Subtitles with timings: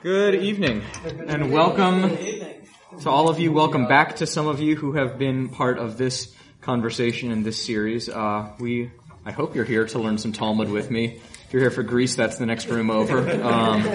[0.00, 0.84] Good evening,
[1.26, 2.16] and welcome
[3.00, 3.50] to all of you.
[3.50, 7.60] Welcome back to some of you who have been part of this conversation in this
[7.60, 8.08] series.
[8.08, 8.92] Uh, we,
[9.24, 11.16] I hope you're here to learn some Talmud with me.
[11.16, 13.28] If you're here for Greece, that's the next room over.
[13.42, 13.90] Um,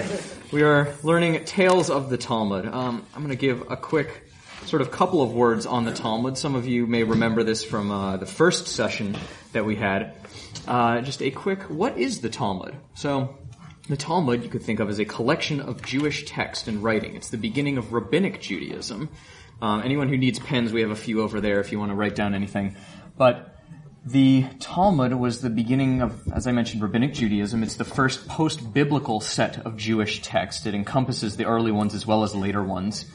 [0.52, 2.66] we are learning Tales of the Talmud.
[2.66, 4.28] Um, I'm going to give a quick
[4.66, 6.36] sort of couple of words on the Talmud.
[6.36, 9.16] Some of you may remember this from uh, the first session
[9.52, 10.14] that we had.
[10.68, 12.74] Uh, just a quick, what is the Talmud?
[12.94, 13.38] So,
[13.88, 17.16] the Talmud you could think of as a collection of Jewish text and writing.
[17.16, 19.10] It's the beginning of rabbinic Judaism.
[19.60, 21.94] Um, anyone who needs pens, we have a few over there if you want to
[21.94, 22.76] write down anything.
[23.16, 23.50] But
[24.06, 27.62] the Talmud was the beginning of, as I mentioned, rabbinic Judaism.
[27.62, 30.66] It's the first post-biblical set of Jewish text.
[30.66, 33.06] It encompasses the early ones as well as later ones.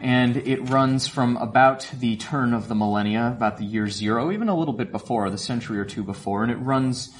[0.00, 4.48] And it runs from about the turn of the millennia, about the year zero, even
[4.48, 7.14] a little bit before, the century or two before, and it runs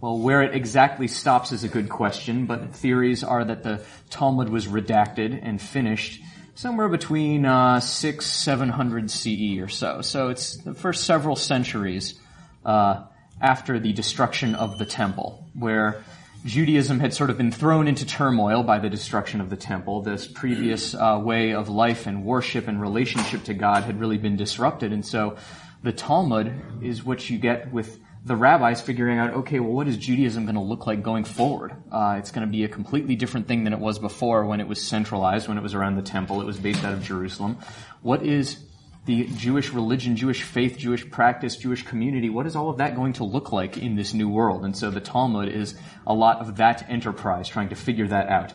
[0.00, 4.48] well, where it exactly stops is a good question, but theories are that the Talmud
[4.48, 6.22] was redacted and finished
[6.54, 10.00] somewhere between uh, six, seven hundred CE or so.
[10.00, 12.18] So it's the first several centuries
[12.64, 13.04] uh,
[13.40, 16.02] after the destruction of the temple, where
[16.46, 20.00] Judaism had sort of been thrown into turmoil by the destruction of the temple.
[20.00, 24.36] This previous uh, way of life and worship and relationship to God had really been
[24.36, 25.36] disrupted, and so
[25.82, 29.96] the Talmud is what you get with the rabbis figuring out, okay, well, what is
[29.96, 31.72] Judaism going to look like going forward?
[31.90, 34.68] Uh, it's going to be a completely different thing than it was before when it
[34.68, 36.40] was centralized, when it was around the temple.
[36.40, 37.58] It was based out of Jerusalem.
[38.02, 38.58] What is
[39.06, 42.28] the Jewish religion, Jewish faith, Jewish practice, Jewish community?
[42.28, 44.66] What is all of that going to look like in this new world?
[44.66, 45.74] And so the Talmud is
[46.06, 48.52] a lot of that enterprise, trying to figure that out.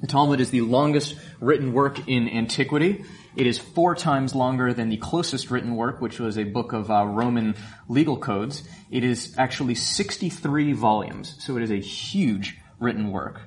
[0.00, 3.04] The Talmud is the longest written work in antiquity.
[3.36, 6.90] It is four times longer than the closest written work, which was a book of
[6.90, 7.54] uh, Roman
[7.86, 8.66] legal codes.
[8.90, 13.42] It is actually 63 volumes, so it is a huge written work.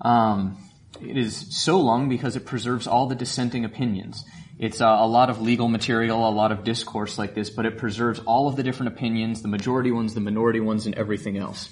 [0.00, 0.58] Um,
[1.00, 4.24] it is so long because it preserves all the dissenting opinions.
[4.58, 7.78] It's uh, a lot of legal material, a lot of discourse like this, but it
[7.78, 11.70] preserves all of the different opinions, the majority ones, the minority ones, and everything else.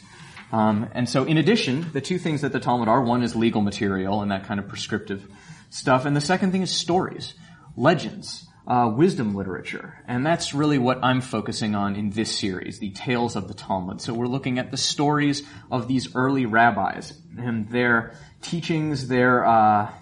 [0.52, 3.60] Um, and so, in addition, the two things that the Talmud are one is legal
[3.60, 5.26] material and that kind of prescriptive
[5.70, 7.34] stuff, and the second thing is stories
[7.76, 10.02] legends, uh, wisdom literature.
[10.08, 14.00] And that's really what I'm focusing on in this series, the Tales of the Talmud.
[14.00, 19.92] So we're looking at the stories of these early rabbis and their teachings, their, uh,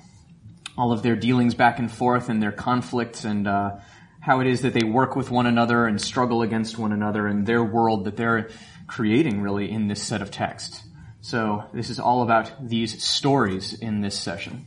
[0.78, 3.76] all of their dealings back and forth and their conflicts and, uh,
[4.20, 7.46] how it is that they work with one another and struggle against one another and
[7.46, 8.48] their world that they're
[8.86, 10.82] creating really in this set of text.
[11.20, 14.64] So this is all about these stories in this session.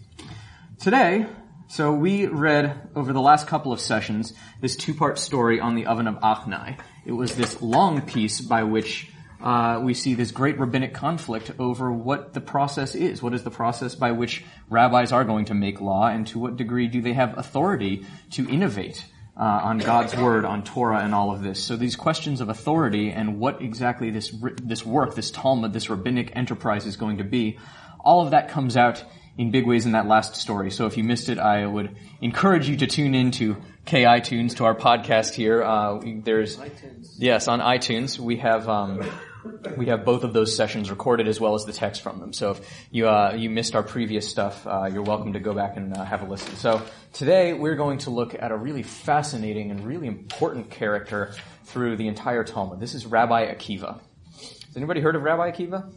[0.79, 1.25] Today,
[1.67, 6.07] so we read over the last couple of sessions this two-part story on the oven
[6.07, 6.79] of Achnai.
[7.05, 9.09] It was this long piece by which
[9.41, 13.21] uh, we see this great rabbinic conflict over what the process is.
[13.21, 16.57] What is the process by which rabbis are going to make law, and to what
[16.57, 19.05] degree do they have authority to innovate
[19.39, 21.63] uh, on God's word, on Torah, and all of this?
[21.63, 26.35] So these questions of authority and what exactly this this work, this Talmud, this rabbinic
[26.35, 27.59] enterprise is going to be,
[27.99, 29.03] all of that comes out
[29.37, 30.71] in big ways in that last story.
[30.71, 34.57] So if you missed it, I would encourage you to tune in to K iTunes
[34.57, 35.63] to our podcast here.
[35.63, 37.15] Uh, there's iTunes.
[37.17, 38.67] yes on iTunes we have.
[38.67, 39.09] Um,
[39.77, 42.33] we have both of those sessions recorded as well as the text from them.
[42.33, 45.77] So if you uh, you missed our previous stuff, uh, you're welcome to go back
[45.77, 46.55] and uh, have a listen.
[46.55, 46.81] So
[47.13, 51.33] today we're going to look at a really fascinating and really important character
[51.65, 52.79] through the entire Talmud.
[52.79, 53.99] This is Rabbi Akiva.
[54.39, 55.93] Has anybody heard of Rabbi Akiva?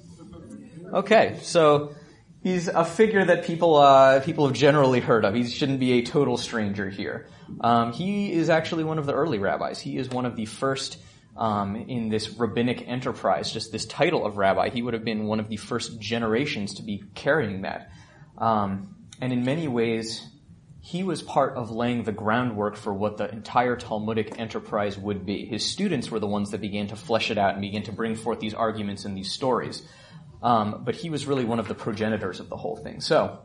[0.93, 1.95] Okay, so
[2.43, 5.35] he's a figure that people uh, people have generally heard of.
[5.35, 7.27] He shouldn't be a total stranger here.
[7.61, 9.81] Um, he is actually one of the early rabbis.
[9.81, 10.99] He is one of the first
[11.37, 13.53] um, in this rabbinic enterprise.
[13.53, 16.83] Just this title of rabbi, he would have been one of the first generations to
[16.83, 17.91] be carrying that.
[18.39, 20.27] Um, and in many ways,
[20.83, 25.45] he was part of laying the groundwork for what the entire Talmudic enterprise would be.
[25.45, 28.17] His students were the ones that began to flesh it out and began to bring
[28.17, 29.83] forth these arguments and these stories.
[30.43, 33.01] Um, but he was really one of the progenitors of the whole thing.
[33.01, 33.41] So,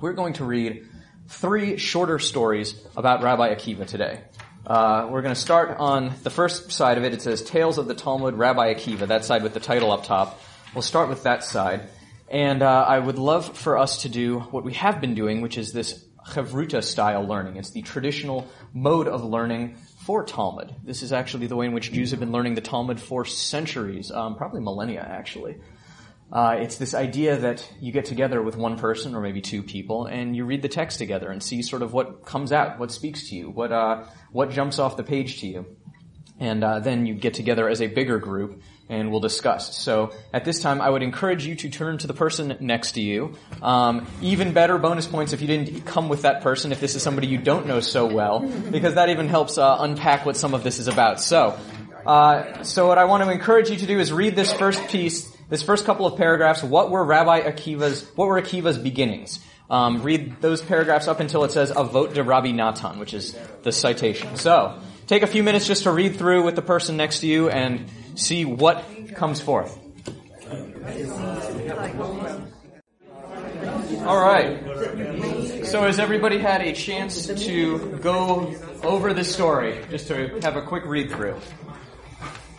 [0.00, 0.86] we're going to read
[1.28, 4.20] three shorter stories about Rabbi Akiva today.
[4.66, 7.14] Uh, we're going to start on the first side of it.
[7.14, 10.40] It says Tales of the Talmud, Rabbi Akiva, that side with the title up top.
[10.74, 11.88] We'll start with that side.
[12.28, 15.56] And uh, I would love for us to do what we have been doing, which
[15.56, 17.56] is this Chavruta style learning.
[17.56, 20.74] It's the traditional mode of learning for Talmud.
[20.82, 24.10] This is actually the way in which Jews have been learning the Talmud for centuries,
[24.10, 25.56] um, probably millennia actually.
[26.32, 30.06] Uh, it's this idea that you get together with one person or maybe two people
[30.06, 33.28] and you read the text together and see sort of what comes out, what speaks
[33.28, 34.02] to you, what uh,
[34.32, 35.66] what jumps off the page to you,
[36.38, 39.76] and uh, then you get together as a bigger group and we'll discuss.
[39.76, 43.00] So at this time, I would encourage you to turn to the person next to
[43.00, 43.34] you.
[43.62, 47.02] Um, even better bonus points if you didn't come with that person, if this is
[47.02, 50.62] somebody you don't know so well, because that even helps uh, unpack what some of
[50.62, 51.20] this is about.
[51.20, 51.58] So,
[52.04, 55.35] uh, so what I want to encourage you to do is read this first piece,
[55.48, 56.62] this first couple of paragraphs.
[56.62, 59.40] What were Rabbi Akiva's, what were Akiva's beginnings?
[59.68, 63.72] Um, read those paragraphs up until it says Avot de Rabbi Natan, which is the
[63.72, 64.36] citation.
[64.36, 67.50] So, take a few minutes just to read through with the person next to you
[67.50, 68.84] and see what
[69.14, 69.76] comes forth.
[74.06, 74.62] All right.
[75.66, 78.54] So has everybody had a chance to go
[78.84, 81.34] over the story, just to have a quick read through?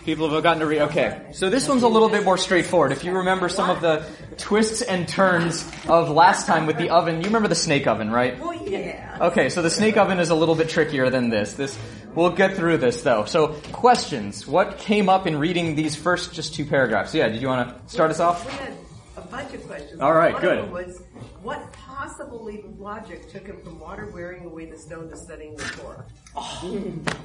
[0.07, 0.83] People have gotten to read.
[0.83, 2.93] Okay, so this one's a little bit more straightforward.
[2.93, 4.05] If you remember some of the
[4.37, 8.37] twists and turns of last time with the oven, you remember the snake oven, right?
[8.39, 9.17] Oh yeah.
[9.19, 11.55] Okay, so the snake oven is a little bit trickier than this.
[11.55, 11.77] This
[12.15, 13.25] we'll get through this though.
[13.25, 14.47] So questions.
[14.47, 17.13] What came up in reading these first just two paragraphs?
[17.13, 18.47] Yeah, did you want to start us off?
[19.17, 19.99] We had a bunch of questions.
[19.99, 20.57] All right, One good.
[20.59, 21.01] Of them was,
[21.41, 25.55] what possible leap of logic took him from water wearing away the stone to studying
[25.55, 26.05] the Torah?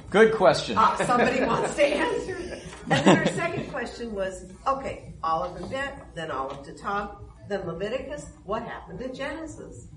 [0.09, 0.77] Good question.
[0.77, 2.61] Uh, somebody wants to answer.
[2.89, 7.17] And then our second question was, okay, Aleph and Bet, then Aleph to Tav,
[7.47, 8.25] then Leviticus.
[8.43, 9.87] What happened to Genesis?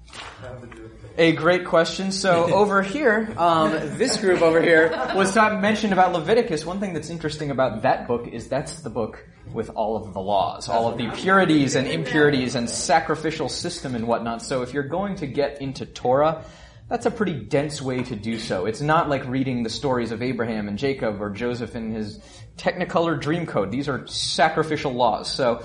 [1.17, 2.13] A great question.
[2.13, 6.67] So over here, um, this group over here was talk- mentioned about Leviticus.
[6.67, 9.25] One thing that's interesting about that book is that's the book
[9.57, 14.07] with all of the laws, all of the purities and impurities and sacrificial system and
[14.07, 14.43] whatnot.
[14.43, 16.45] So if you're going to get into Torah,
[16.89, 18.67] that's a pretty dense way to do so.
[18.67, 22.21] It's not like reading the stories of Abraham and Jacob or Joseph and his
[22.57, 23.71] Technicolor dream code.
[23.71, 25.31] These are sacrificial laws.
[25.33, 25.65] So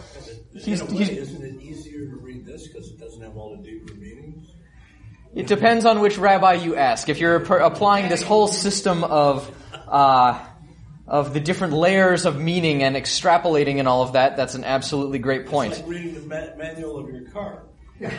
[0.54, 3.64] he's, way, he's isn't it easier to read this because it doesn't have all the
[3.64, 4.50] deeper meanings?
[5.36, 7.08] It depends on which rabbi you ask.
[7.08, 9.50] If you're applying this whole system of
[9.88, 10.44] uh,
[11.12, 15.20] of the different layers of meaning and extrapolating and all of that, that's an absolutely
[15.20, 15.74] great It's point.
[15.74, 17.64] like reading the ma- manual of your car.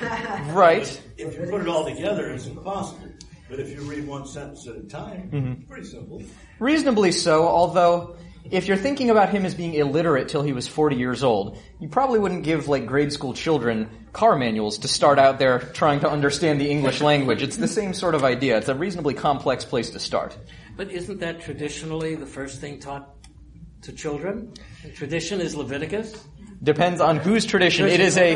[0.53, 0.87] Right.
[1.17, 3.09] If you put it all together, it's impossible.
[3.49, 5.53] But if you read one sentence at a time, Mm-hmm.
[5.63, 6.23] it's pretty simple.
[6.59, 8.17] Reasonably so, although
[8.51, 11.89] if you're thinking about him as being illiterate till he was 40 years old, you
[11.89, 16.11] probably wouldn't give like grade school children car manuals to start out there trying to
[16.11, 17.43] understand the English language.
[17.43, 18.59] It's the same sort of idea.
[18.59, 20.37] It's a reasonably complex place to start.
[20.77, 23.09] But isn't that traditionally the first thing taught
[23.83, 24.55] to children?
[24.95, 26.25] Tradition is Leviticus.
[26.63, 27.89] Depends on whose tradition.
[27.89, 28.35] It is a,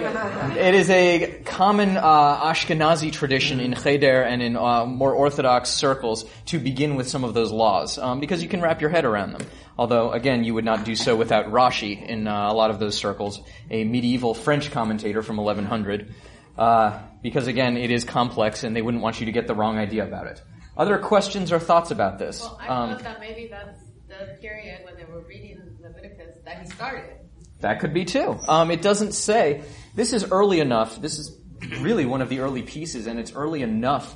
[0.59, 6.25] it is a common uh, Ashkenazi tradition in Cheder and in uh, more Orthodox circles
[6.47, 9.33] to begin with some of those laws, um, because you can wrap your head around
[9.33, 9.43] them.
[9.79, 12.97] Although, again, you would not do so without Rashi in uh, a lot of those
[12.97, 13.41] circles,
[13.71, 16.13] a medieval French commentator from 1100,
[16.59, 19.79] uh, because again, it is complex and they wouldn't want you to get the wrong
[19.79, 20.43] idea about it.
[20.77, 22.41] Other questions or thoughts about this?
[22.41, 26.61] Well, I Um, thought that maybe that's the period when they were reading Leviticus that
[26.63, 27.17] he started.
[27.61, 28.39] That could be too.
[28.49, 29.63] Um, it doesn't say.
[29.95, 31.01] This is early enough.
[31.01, 31.39] This is
[31.81, 34.15] really one of the early pieces, and it's early enough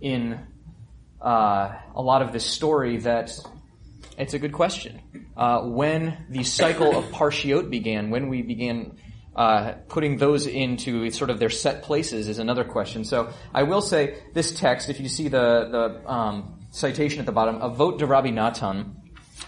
[0.00, 0.40] in
[1.20, 3.30] uh, a lot of this story that
[4.18, 5.00] it's a good question.
[5.36, 8.96] Uh, when the cycle of Parshiot began, when we began
[9.36, 13.04] uh, putting those into sort of their set places, is another question.
[13.04, 15.68] So I will say this text, if you see the
[16.04, 18.96] the um, citation at the bottom, Avot de Rabbi Natan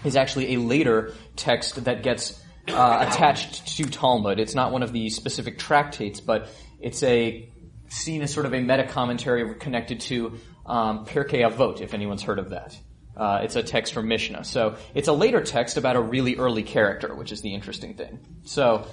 [0.03, 4.39] is actually a later text that gets uh, attached to Talmud.
[4.39, 6.49] It's not one of the specific tractates, but
[6.79, 7.49] it's a
[7.89, 12.39] seen as sort of a meta commentary connected to um, Pirkei Avot, if anyone's heard
[12.39, 12.77] of that.
[13.15, 14.43] Uh, it's a text from Mishnah.
[14.43, 18.19] So it's a later text about a really early character, which is the interesting thing.
[18.43, 18.87] So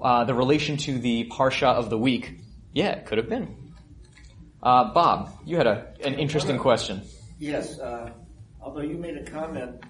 [0.00, 2.38] uh, the relation to the Parsha of the week,
[2.72, 3.56] yeah, it could have been.
[4.62, 7.02] Uh, Bob, you had a, an interesting question.
[7.38, 8.10] Yes, uh,
[8.60, 9.82] although you made a comment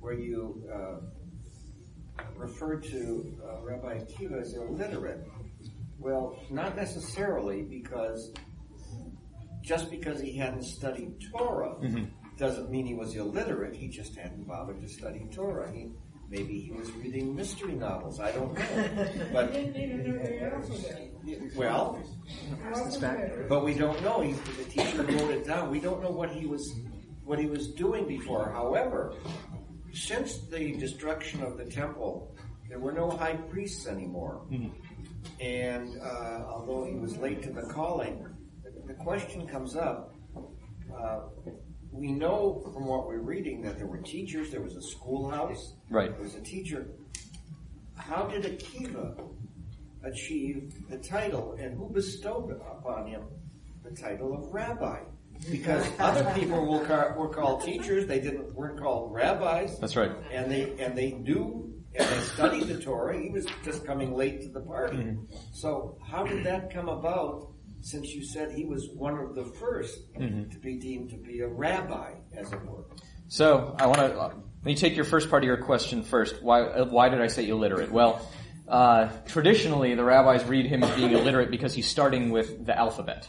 [0.00, 5.26] where you uh, referred to uh, Rabbi Akiva as illiterate.
[5.98, 8.32] Well, not necessarily, because
[9.62, 11.74] just because he hadn't studied Torah
[12.36, 13.74] doesn't mean he was illiterate.
[13.74, 15.72] He just hadn't bothered to study Torah.
[15.72, 15.88] He
[16.28, 18.20] maybe he was reading mystery novels.
[18.20, 19.54] I don't know, but
[21.56, 21.98] well,
[23.48, 24.20] but we don't know.
[24.20, 25.70] He, the teacher wrote it down.
[25.70, 26.72] We don't know what he was
[27.24, 28.50] what he was doing before.
[28.52, 29.14] However,
[29.92, 32.36] since the destruction of the temple,
[32.68, 34.42] there were no high priests anymore.
[35.40, 38.26] And uh, although he was late to the calling,
[38.62, 40.14] the, the question comes up.
[40.96, 41.20] Uh,
[41.96, 44.50] we know from what we're reading that there were teachers.
[44.50, 45.74] There was a schoolhouse.
[45.90, 46.12] Right.
[46.12, 46.88] There was a teacher.
[47.96, 49.18] How did Akiva
[50.04, 53.22] achieve the title, and who bestowed upon him
[53.82, 55.00] the title of rabbi?
[55.50, 59.78] Because other people were, ca- were called teachers; they didn't weren't called rabbis.
[59.78, 60.12] That's right.
[60.30, 63.18] And they and they knew and they studied the Torah.
[63.18, 64.98] He was just coming late to the party.
[64.98, 65.34] Mm-hmm.
[65.52, 67.52] So how did that come about?
[67.80, 70.50] Since you said he was one of the 1st Mm-hmm.
[70.50, 72.84] to be deemed to be a rabbi, as it were.
[73.28, 76.42] So I want to let me take your first part of your question first.
[76.42, 77.92] Why why did I say illiterate?
[77.92, 78.26] Well,
[78.68, 83.28] uh, traditionally the rabbis read him as being illiterate because he's starting with the alphabet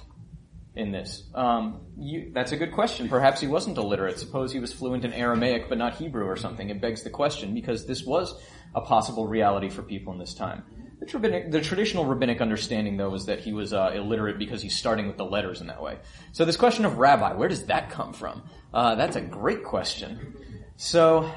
[0.75, 1.24] in this.
[1.34, 3.10] Um, you, that's a good question.
[3.10, 4.20] Perhaps he wasn't illiterate.
[4.20, 6.70] Suppose he was fluent in Aramaic but not Hebrew or something.
[6.70, 8.39] It begs the question because this was
[8.75, 10.63] a possible reality for people in this time.
[11.00, 14.75] The, rabbinic, the traditional rabbinic understanding, though, is that he was uh, illiterate because he's
[14.75, 16.00] starting with the letters in that way.
[16.32, 18.44] So this question of rabbi, where does that come from?
[18.74, 20.36] Uh, that's a great question.
[20.75, 21.32] So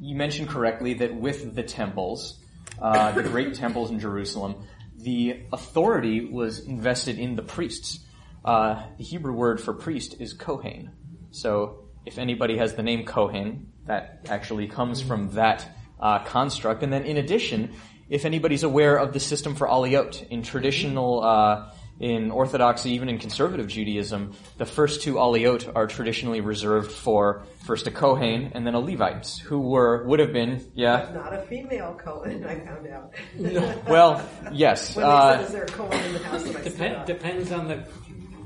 [0.00, 2.40] you mentioned correctly that with the temples,
[2.80, 4.66] uh, the great temples in Jerusalem,
[4.96, 8.00] the authority was invested in the priests.
[8.44, 10.90] Uh, the Hebrew word for priest is kohen.
[11.30, 15.66] So if anybody has the name kohen, that actually comes from that
[16.00, 16.82] uh, construct.
[16.82, 17.74] And then in addition,
[18.14, 23.18] if anybody's aware of the system for aliyot in traditional, uh, in Orthodoxy, even in
[23.18, 28.74] conservative Judaism, the first two aliyot are traditionally reserved for first a Kohen and then
[28.74, 33.12] a Levite, who were would have been, yeah, Not a female Cohen, I found out.
[33.88, 36.44] well, yes, When uh, said, is there a Cohen in the house?
[36.44, 37.06] And I Dep- up.
[37.06, 37.84] depends on the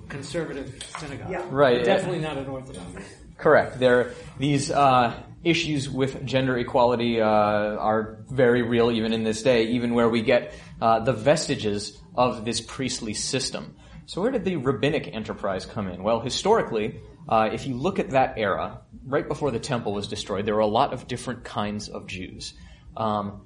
[0.08, 1.30] conservative synagogue.
[1.30, 1.46] Yeah.
[1.50, 2.86] right, Definitely not an Orthodox.
[3.36, 3.78] Correct.
[3.78, 5.14] There, these uh,
[5.44, 10.22] issues with gender equality uh, are very real even in this day, even where we
[10.22, 13.76] get uh, the vestiges of this priestly system.
[14.06, 16.02] So where did the rabbinic enterprise come in?
[16.02, 20.46] Well, historically, uh, if you look at that era, right before the temple was destroyed,
[20.46, 22.54] there were a lot of different kinds of Jews.
[22.96, 23.42] Um,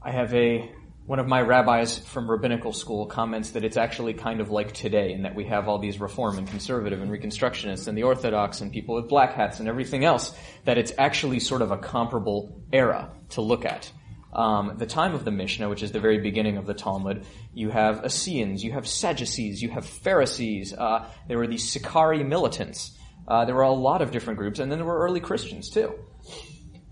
[0.00, 0.70] I have a
[1.08, 5.10] one of my rabbis from rabbinical school comments that it's actually kind of like today
[5.14, 8.70] in that we have all these reform and conservative and reconstructionists and the orthodox and
[8.70, 10.34] people with black hats and everything else
[10.66, 13.90] that it's actually sort of a comparable era to look at.
[14.34, 17.24] Um, the time of the Mishnah, which is the very beginning of the Talmud,
[17.54, 20.74] you have Essenes, you have Sadducees, you have Pharisees.
[20.74, 22.94] Uh, there were these Sicarii militants.
[23.26, 25.94] Uh, there were a lot of different groups, and then there were early Christians too.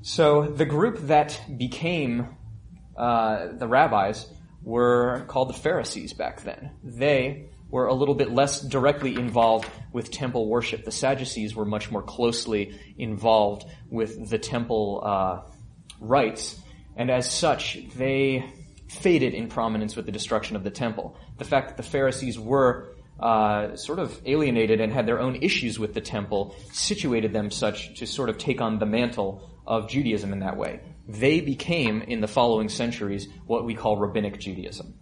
[0.00, 2.28] So the group that became
[2.96, 4.26] uh, the rabbis
[4.62, 6.70] were called the Pharisees back then.
[6.82, 10.84] They were a little bit less directly involved with temple worship.
[10.84, 15.40] The Sadducees were much more closely involved with the temple uh,
[16.00, 16.60] rites,
[16.96, 18.44] and as such, they
[18.88, 21.16] faded in prominence with the destruction of the temple.
[21.38, 25.78] The fact that the Pharisees were uh, sort of alienated and had their own issues
[25.78, 30.32] with the temple situated them such to sort of take on the mantle of Judaism
[30.32, 30.80] in that way.
[31.08, 34.94] They became, in the following centuries, what we call rabbinic Judaism.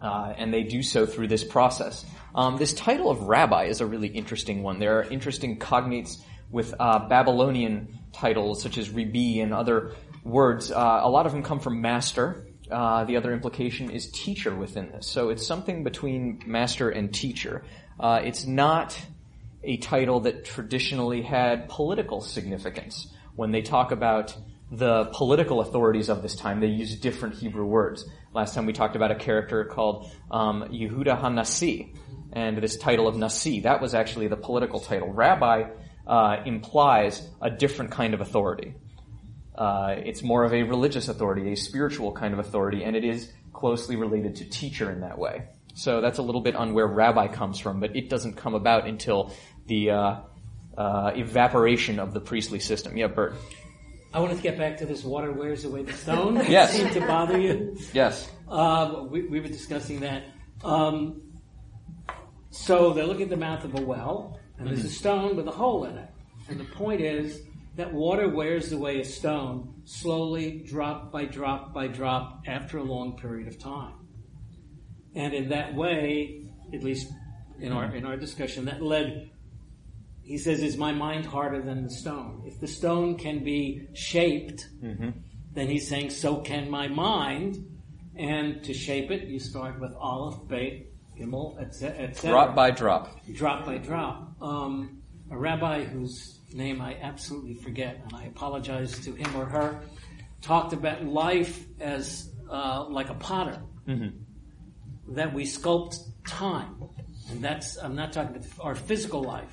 [0.00, 2.04] Uh, and they do so through this process.
[2.34, 4.78] Um, this title of rabbi is a really interesting one.
[4.78, 9.92] There are interesting cognates with uh, Babylonian titles such as Rebi and other
[10.22, 10.70] words.
[10.70, 12.46] Uh, a lot of them come from master.
[12.70, 15.06] Uh, the other implication is teacher within this.
[15.06, 17.62] So it's something between master and teacher.
[18.00, 18.98] Uh, it's not
[19.62, 23.08] a title that traditionally had political significance.
[23.36, 24.36] When they talk about
[24.70, 28.06] the political authorities of this time, they use different Hebrew words.
[28.32, 31.94] Last time we talked about a character called um, Yehuda HaNasi,
[32.32, 35.12] and this title of Nasi, that was actually the political title.
[35.12, 35.70] Rabbi
[36.06, 38.74] uh, implies a different kind of authority.
[39.54, 43.30] Uh, it's more of a religious authority, a spiritual kind of authority, and it is
[43.52, 45.44] closely related to teacher in that way.
[45.74, 48.86] So that's a little bit on where rabbi comes from, but it doesn't come about
[48.86, 49.32] until
[49.66, 50.16] the uh,
[50.76, 52.96] uh, evaporation of the priestly system.
[52.96, 53.34] Yeah, Bert.
[54.12, 56.36] I wanted to get back to this water wears away the stone.
[56.48, 56.72] Yes.
[56.72, 57.76] It seemed to bother you.
[57.92, 58.30] Yes.
[58.48, 60.24] Um, we, we were discussing that.
[60.62, 61.22] Um,
[62.50, 65.50] so they look at the mouth of a well, and there's a stone with a
[65.50, 66.08] hole in it.
[66.48, 67.42] And the point is
[67.76, 73.16] that water wears away a stone slowly, drop by drop by drop, after a long
[73.16, 73.94] period of time.
[75.14, 77.12] And in that way, at least
[77.60, 79.30] in our in our discussion, that led.
[80.22, 82.44] He says, "Is my mind harder than the stone?
[82.46, 87.58] If the stone can be shaped, then he's saying, so can my mind."
[88.16, 90.86] And to shape it, you start with Aleph, Bet,
[91.18, 92.04] Gimel, etc.
[92.04, 93.08] Et Drop by drop.
[93.34, 94.40] drop by drop.
[94.40, 99.80] Um, a rabbi whose name I absolutely forget, and I apologize to him or her,
[100.40, 103.60] talked about life as uh, like a potter,
[105.08, 106.76] that we sculpt time,
[107.30, 109.52] and that's I'm not talking about our physical life,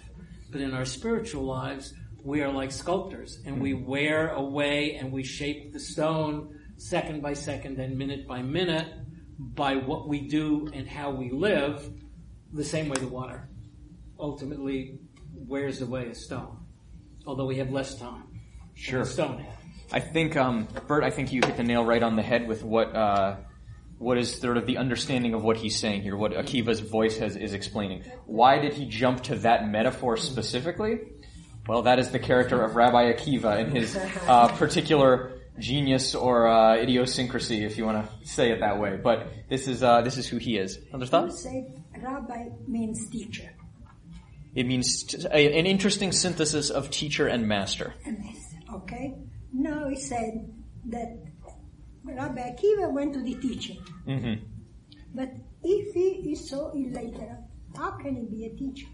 [0.51, 1.93] but in our spiritual lives,
[2.23, 7.33] we are like sculptors, and we wear away and we shape the stone second by
[7.33, 8.87] second and minute by minute
[9.39, 11.91] by what we do and how we live,
[12.53, 13.49] the same way the water
[14.19, 14.99] ultimately
[15.33, 16.57] wears away a stone,
[17.25, 18.23] although we have less time.
[18.73, 19.05] Sure.
[19.05, 19.45] stone.
[19.91, 22.63] I think, um, Bert, I think you hit the nail right on the head with
[22.63, 23.35] what uh,
[23.97, 27.35] what is sort of the understanding of what he's saying here, what Akiva's voice has,
[27.35, 28.03] is explaining.
[28.25, 30.99] Why did he jump to that metaphor specifically?
[31.67, 33.95] Well, that is the character of Rabbi Akiva and his
[34.27, 38.97] uh, particular genius or uh, idiosyncrasy, if you want to say it that way.
[39.01, 40.79] But this is uh, this is who he is.
[40.93, 41.43] Other You thoughts?
[41.43, 43.51] said rabbi means teacher.
[44.53, 47.93] It means t- a, an interesting synthesis of teacher and master.
[48.73, 49.15] Okay?
[49.53, 50.51] Now he said
[50.87, 51.17] that
[52.03, 53.73] Rabbi Akiva went to the teacher.
[54.05, 54.33] hmm
[55.13, 55.29] But
[55.63, 57.37] if he is so illiterate,
[57.75, 58.87] how can he be a teacher?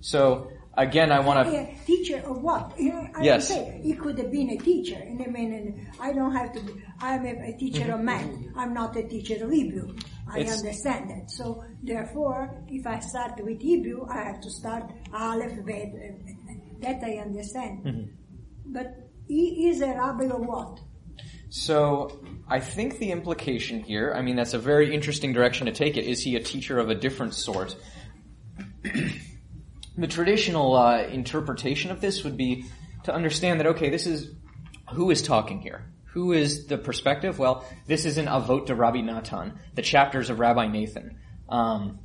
[0.00, 1.54] So again, I want to.
[1.56, 2.78] A teacher of what?
[2.78, 3.48] You know, I Yes.
[3.48, 4.96] say he could have been a teacher.
[4.96, 6.60] And I mean, I don't have to.
[6.60, 8.28] Be, I'm a, a teacher of math.
[8.56, 9.96] I'm not a teacher of Hebrew.
[10.26, 11.30] I understand that.
[11.30, 15.92] So therefore, if I start with Hebrew, I have to start Aleph, Bet.
[16.80, 18.10] That I understand.
[18.66, 20.80] But he is a rabbi or what?
[21.48, 25.96] So I think the implication here, I mean, that's a very interesting direction to take
[25.96, 26.04] it.
[26.04, 27.76] Is he a teacher of a different sort?
[29.96, 32.64] the traditional uh, interpretation of this would be
[33.04, 34.32] to understand that okay, this is
[34.92, 35.93] who is talking here.
[36.14, 37.40] Who is the perspective?
[37.40, 41.18] Well, this is in Avot de Rabbi Natan, the chapters of Rabbi Nathan.
[41.48, 41.98] Um,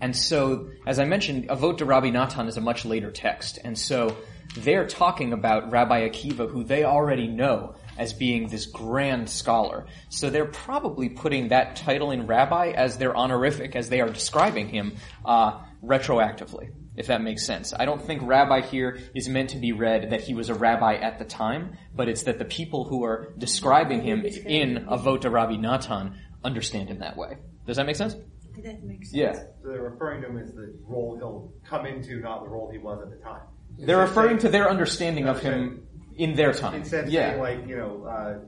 [0.00, 3.58] and so, as I mentioned, Avot de Rabbi Natan is a much later text.
[3.64, 4.16] And so
[4.56, 9.86] they're talking about Rabbi Akiva, who they already know as being this grand scholar.
[10.08, 14.68] So they're probably putting that title in rabbi as their honorific, as they are describing
[14.68, 17.72] him, uh, retroactively, if that makes sense.
[17.78, 20.94] I don't think rabbi here is meant to be read that he was a rabbi
[20.96, 25.30] at the time, but it's that the people who are describing him in Avot de
[25.30, 27.38] Rabbi Natan understand him that way.
[27.66, 28.14] Does that make sense?
[28.62, 29.14] That makes sense.
[29.14, 29.32] Yeah.
[29.34, 32.78] So they're referring to him as the role he'll come into, not the role he
[32.78, 33.42] was at the time.
[33.78, 36.76] They're referring to their understanding of him in their time.
[36.76, 37.36] Instead of Yeah.
[37.36, 38.38] like, you know, uh,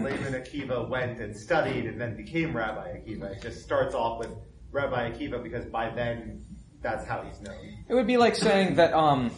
[0.00, 3.32] Laban Akiva went and studied and then became Rabbi Akiva.
[3.36, 4.30] It just starts off with
[4.70, 6.44] Rabbi Akiva because by then
[6.82, 7.56] that's how he's known.
[7.88, 9.30] It would be like saying that um,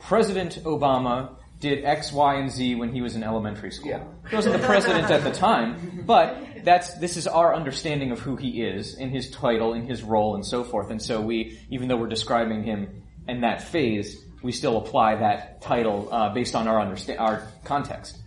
[0.00, 3.90] President Obama did X, Y, and Z when he was in elementary school.
[3.90, 4.04] Yeah.
[4.30, 8.36] He wasn't the president at the time, but that's this is our understanding of who
[8.36, 10.90] he is in his title, in his role, and so forth.
[10.90, 15.60] And so we, even though we're describing him in that phase, we still apply that
[15.60, 18.18] title uh, based on our understand our context.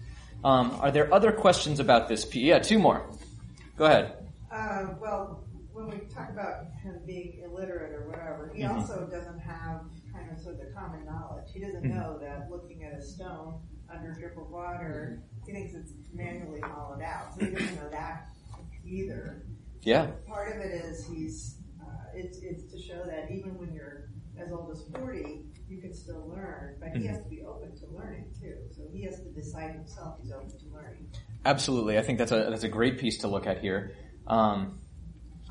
[0.43, 2.26] Um, are there other questions about this?
[2.26, 3.10] P- Yeah, two more.
[3.78, 4.13] Go ahead.
[4.52, 5.43] Uh, well,
[5.86, 8.76] when we talk about him being illiterate or whatever, he Mhm.
[8.76, 11.52] also doesn't have kind of sort of the common knowledge.
[11.54, 11.96] He doesn't Mhm.
[11.96, 16.62] know that looking at a stone under a drip of water, he thinks it's manually
[16.62, 17.34] hollowed out.
[17.34, 18.30] So he doesn't know that
[18.86, 19.41] either.
[19.84, 20.08] Yeah.
[20.28, 24.52] Part of it is he's, uh, it's, it's to show that even when you're as
[24.52, 27.08] old as 40, you can still learn, but he Mhm.
[27.08, 28.58] has to be open to learning too.
[28.72, 31.08] So he has to decide himself he's open to learning.
[31.46, 33.94] Absolutely, I think that's a that's a great piece to look at here.
[34.28, 34.80] Um,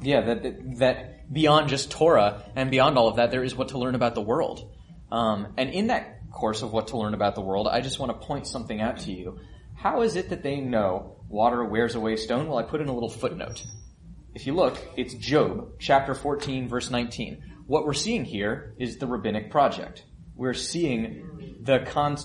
[0.03, 3.79] yeah, that, that beyond just Torah and beyond all of that, there is what to
[3.79, 4.73] learn about the world.
[5.13, 8.19] Um, and in that course of what to learn about the world, I just want
[8.19, 9.39] to point something out to you.
[9.75, 12.49] How is it that they know water wears away stone?
[12.49, 13.65] Well, I put in a little footnote.
[14.35, 17.43] If you look, it's Job, chapter 14, verse 19.
[17.67, 20.05] What we're seeing here is the rabbinic project.
[20.37, 21.79] We're seeing the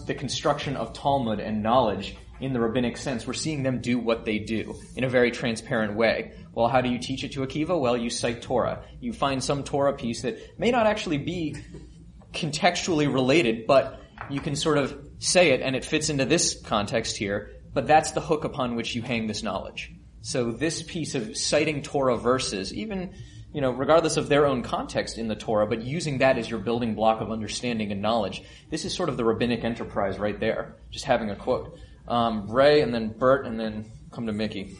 [0.06, 3.26] the construction of Talmud and knowledge in the rabbinic sense.
[3.26, 6.34] We're seeing them do what they do in a very transparent way.
[6.54, 7.80] Well, how do you teach it to Akiva?
[7.80, 8.84] Well, you cite Torah.
[9.00, 11.56] You find some Torah piece that may not actually be
[12.34, 17.17] contextually related, but you can sort of say it and it fits into this context
[17.17, 19.91] here, but that's the hook upon which you hang this knowledge.
[20.21, 23.13] So this piece of citing Torah verses, even,
[23.54, 26.60] you know, regardless of their own context in the Torah, but using that as your
[26.60, 30.78] building block of understanding and knowledge, this is sort of the rabbinic enterprise right there.
[30.89, 31.78] Just having a quote.
[32.08, 34.76] Um, Ray and then Bert and then come to Mickey.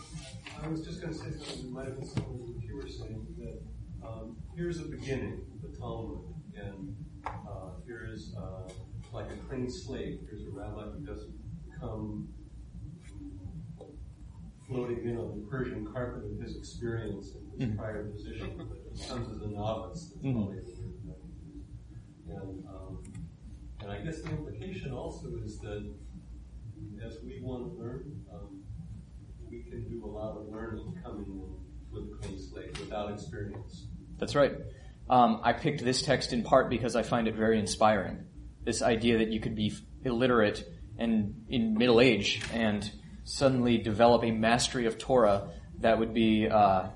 [0.64, 2.88] I was just going to say something that might have been something that you were
[2.88, 6.20] saying that um, here's a beginning, the Talmud,
[6.56, 8.70] and uh, here is uh,
[9.12, 10.20] like a clean slate.
[10.30, 11.34] Here's a rabbi who doesn't
[11.80, 12.28] come
[14.68, 17.78] floating in on the Persian carpet of his experience and his Mhm.
[17.78, 20.10] prior position, but he comes as a novice.
[20.10, 20.34] That's Mhm.
[20.34, 21.16] probably the word that
[22.28, 23.04] And, um,
[23.82, 25.94] and I guess the implication also is that
[27.06, 28.62] as we want to learn, um,
[29.50, 31.56] we can do a lot of learning coming in
[31.92, 33.88] with a clean slate without experience.
[34.18, 34.54] That's right.
[35.10, 38.26] Um, I picked this text in part because I find it very inspiring.
[38.64, 42.90] This idea that you could be illiterate and in middle age and
[43.24, 46.88] suddenly develop a mastery of Torah that would be, uh,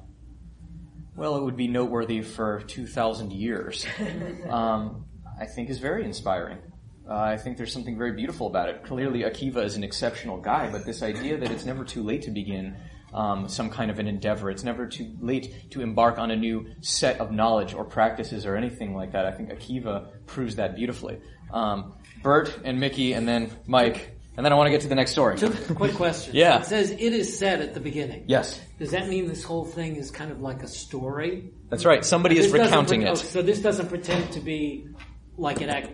[1.15, 3.85] well, it would be noteworthy for 2,000 years,
[4.49, 5.05] um,
[5.39, 6.59] I think is very inspiring.
[7.09, 8.83] Uh, I think there's something very beautiful about it.
[8.83, 12.31] Clearly, Akiva is an exceptional guy, but this idea that it's never too late to
[12.31, 12.75] begin
[13.13, 16.67] um, some kind of an endeavor, it's never too late to embark on a new
[16.81, 19.25] set of knowledge or practices or anything like that.
[19.25, 21.19] I think Akiva proves that beautifully.
[21.51, 24.95] Um, Bert and Mickey, and then Mike, and then I want to get to the
[24.95, 25.37] next story.
[25.75, 26.35] Quick question.
[26.35, 26.59] Yeah.
[26.59, 28.25] It says it is said at the beginning.
[28.27, 31.51] Yes, Does that mean this whole thing is kind of like a story?
[31.69, 32.05] that's right.
[32.05, 33.17] Somebody is recounting pre- oh, it.
[33.17, 34.87] so this doesn't pretend to be
[35.37, 35.89] like it act,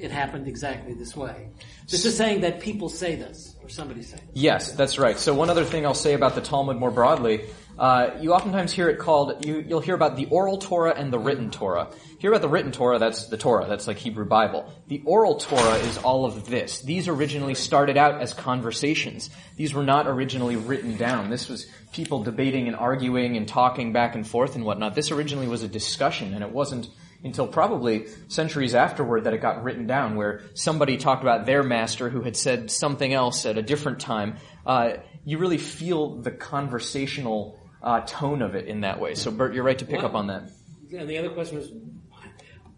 [0.00, 1.50] it happened exactly this way.
[1.88, 4.26] This is saying that people say this, or somebody say this.
[4.32, 5.18] Yes, that's right.
[5.18, 7.44] So one other thing I'll say about the Talmud more broadly,
[7.78, 11.18] uh, you oftentimes hear it called, you, you'll hear about the oral Torah and the
[11.18, 11.88] written Torah.
[12.18, 14.70] Hear about the written Torah, that's the Torah, that's like Hebrew Bible.
[14.88, 16.80] The oral Torah is all of this.
[16.80, 19.30] These originally started out as conversations.
[19.56, 21.30] These were not originally written down.
[21.30, 24.94] This was people debating and arguing and talking back and forth and whatnot.
[24.94, 26.88] This originally was a discussion and it wasn't
[27.22, 32.08] until probably centuries afterward that it got written down where somebody talked about their master
[32.08, 34.36] who had said something else at a different time.
[34.64, 39.14] Uh, you really feel the conversational uh, tone of it in that way.
[39.14, 40.50] So Bert, you're right to pick up on that.
[40.96, 41.72] And the other question was,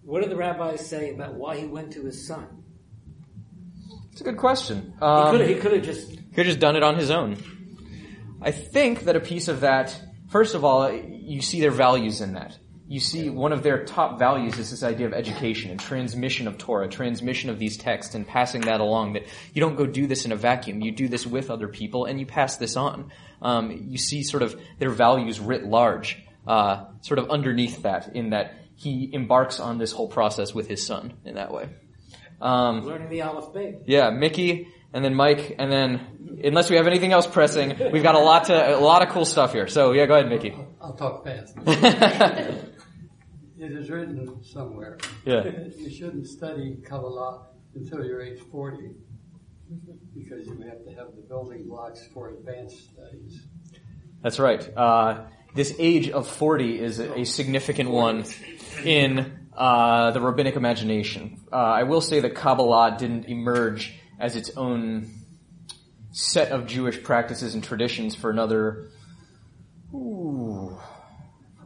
[0.04, 2.46] what did the rabbis say about why he went to his son?
[4.10, 4.92] It's a good question.
[4.98, 7.10] He Um, could have, he could have just, Could have just done it on his
[7.10, 7.36] own.
[8.42, 12.34] I think that a piece of that, first of all, you see their values in
[12.34, 12.58] that.
[12.92, 16.58] You see one of their top values is this idea of education and transmission of
[16.58, 19.14] Torah, transmission of these texts and passing that along.
[19.14, 19.22] That
[19.54, 20.82] you don't go do this in a vacuum.
[20.82, 23.10] You do this with other people and you pass this on.
[23.40, 28.28] Um, you see sort of their values writ large, uh, sort of underneath that in
[28.30, 31.70] that he embarks on this whole process with his son in that way.
[32.42, 37.12] Um, learning the Aleph yeah, Mickey, and then Mike, and then unless we have anything
[37.12, 39.66] else pressing, we've got a lot to a lot of cool stuff here.
[39.66, 40.54] So yeah, go ahead, Mickey.
[40.78, 41.56] I'll talk fast.
[43.62, 44.98] It is written somewhere.
[45.24, 45.44] Yeah.
[45.76, 47.46] You shouldn't study Kabbalah
[47.76, 48.90] until you're age 40
[50.14, 53.40] because you have to have the building blocks for advanced studies.
[54.20, 54.68] That's right.
[54.76, 58.24] Uh, this age of forty is a, a significant one
[58.84, 61.40] in uh, the rabbinic imagination.
[61.52, 65.10] Uh, I will say that Kabbalah didn't emerge as its own
[66.10, 68.90] set of Jewish practices and traditions for another.
[69.94, 70.71] Ooh,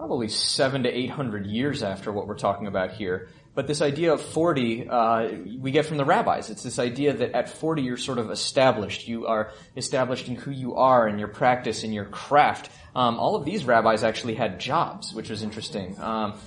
[0.06, 3.28] probably seven to eight hundred years after what we're talking about here.
[3.56, 6.50] But this idea of 40, uh, we get from the rabbis.
[6.50, 9.08] It's this idea that at 40 you're sort of established.
[9.08, 12.70] You are established in who you are and your practice and your craft.
[12.94, 16.38] Um, all of these rabbis actually had jobs, which was interesting um,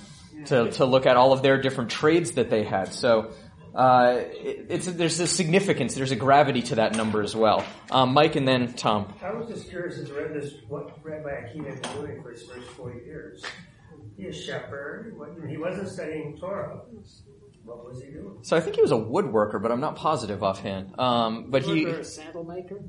[0.46, 2.94] to, to look at all of their different trades that they had.
[2.94, 3.32] So
[3.74, 7.64] uh, it, it's, there's a significance, there's a gravity to that number as well.
[7.90, 9.12] Um, Mike and then Tom.
[9.22, 12.30] I was just curious as I read this, what Rabbi Akiva had been doing for
[12.32, 13.44] his first 40 years.
[14.16, 15.14] He a shepherd.
[15.48, 16.80] He wasn't studying Torah.
[17.64, 18.38] What was he doing?
[18.42, 20.98] So I think he was a woodworker, but I'm not positive offhand.
[20.98, 22.80] Um, but he, a sandal maker?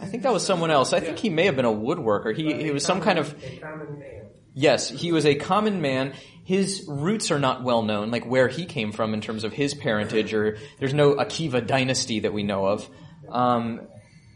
[0.00, 0.92] I think that was someone else.
[0.92, 2.34] I think he may have been a woodworker.
[2.36, 4.22] He, he was some kind of, A common man.
[4.54, 6.12] yes, he was a common man.
[6.46, 9.74] His roots are not well known, like where he came from in terms of his
[9.74, 12.88] parentage, or there's no Akiva dynasty that we know of.
[13.28, 13.80] Um,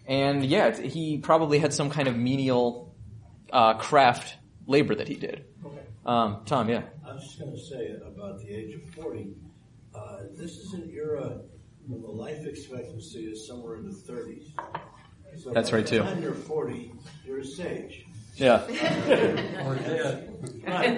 [0.08, 2.92] and yeah, he probably had some kind of menial
[3.52, 4.34] uh, craft
[4.66, 5.44] labor that he did.
[6.04, 6.82] Um, Tom, yeah.
[7.08, 9.32] I was just going to say about the age of 40,
[9.94, 11.42] uh, this is an era
[11.86, 14.50] when the life expectancy is somewhere in the 30s.
[15.36, 16.04] So That's right, too.
[16.20, 16.92] you're 40,
[17.24, 18.04] you're a sage.
[18.40, 18.62] Yeah.
[19.66, 20.26] Or dead.
[20.66, 20.96] Right.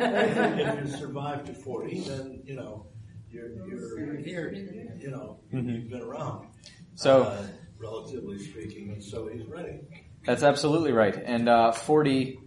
[0.61, 2.87] if you survive to 40, then, you know,
[3.31, 6.47] you're, you're here, you know, you've been around.
[6.95, 7.47] So- uh,
[7.79, 9.81] relatively speaking, and so he's ready.
[10.25, 11.17] That's absolutely right.
[11.17, 12.39] And uh, 40,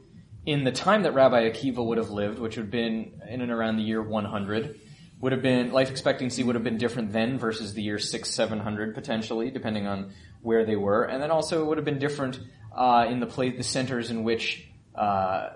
[0.45, 3.51] in the time that Rabbi Akiva would have lived, which would have been in and
[3.51, 4.79] around the year 100,
[5.19, 8.59] would have been life expectancy would have been different then versus the year six, seven
[8.59, 12.39] hundred potentially, depending on where they were, and then also it would have been different
[12.75, 15.49] uh, in the place, the centers in which uh,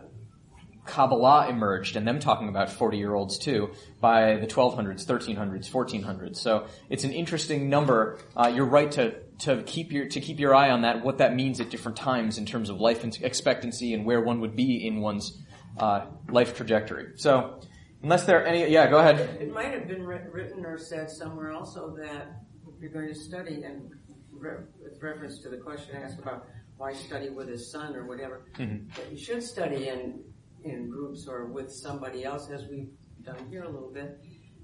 [0.89, 3.71] Kabbalah emerged, and them talking about 40 year olds too,
[4.01, 6.37] by the 1200s, 1300s, 1400s.
[6.37, 8.19] So it's an interesting number.
[8.35, 11.35] Uh, you're right to, to keep your, to keep your eye on that, what that
[11.35, 14.99] means at different times in terms of life expectancy and where one would be in
[14.99, 15.37] one's,
[15.77, 17.13] uh, life trajectory.
[17.15, 17.61] So,
[18.01, 19.19] unless there are any, yeah, go ahead.
[19.39, 23.63] It might have been written or said somewhere also that if you're going to study,
[23.63, 23.91] and
[24.31, 26.47] re- with reference to the question asked about
[26.79, 28.95] why study with his son or whatever, Mhm.
[28.95, 30.23] that you should study in
[30.65, 32.89] in groups or with somebody else, as we've
[33.21, 34.19] done here a little bit,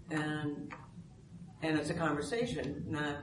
[0.09, 0.71] and
[1.61, 3.17] and it's a conversation, not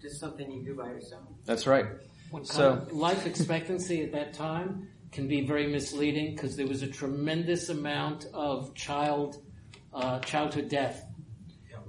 [0.00, 1.24] just something you do by yourself.
[1.44, 1.86] That's right.
[2.30, 6.66] What So- kind of life expectancy at that time can be very misleading because there
[6.66, 9.36] was a tremendous amount of child
[9.92, 11.04] uh, childhood death,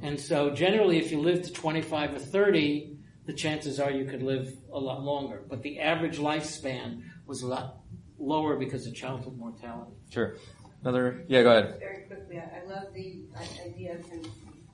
[0.01, 4.21] And so generally, if you live to 25 or 30, the chances are you could
[4.21, 5.41] live a lot longer.
[5.49, 7.77] But the average lifespan was a lot
[8.19, 9.93] lower because of childhood mortality.
[10.09, 10.35] Sure.
[10.81, 11.79] Another, yeah, go ahead.
[11.79, 13.23] Very quickly, I I love the
[13.65, 14.21] idea of him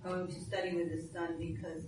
[0.03, 1.83] going to study with his son because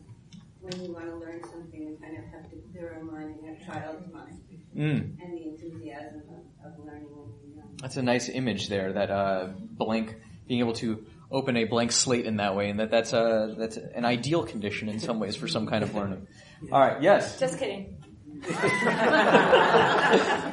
[0.59, 3.49] when you want to learn something, you kind of have to clear a mind in
[3.55, 4.37] a child's mind
[4.75, 5.19] Mm.
[5.21, 7.75] and the enthusiasm of, of learning when you're young.
[7.81, 8.93] That's a nice image there.
[8.93, 10.15] That uh, blank,
[10.47, 13.75] being able to open a blank slate in that way, and that that's a that's
[13.75, 16.25] an ideal condition in some ways for some kind of learning.
[16.71, 17.01] All right.
[17.01, 17.37] Yes.
[17.37, 18.00] Just kidding.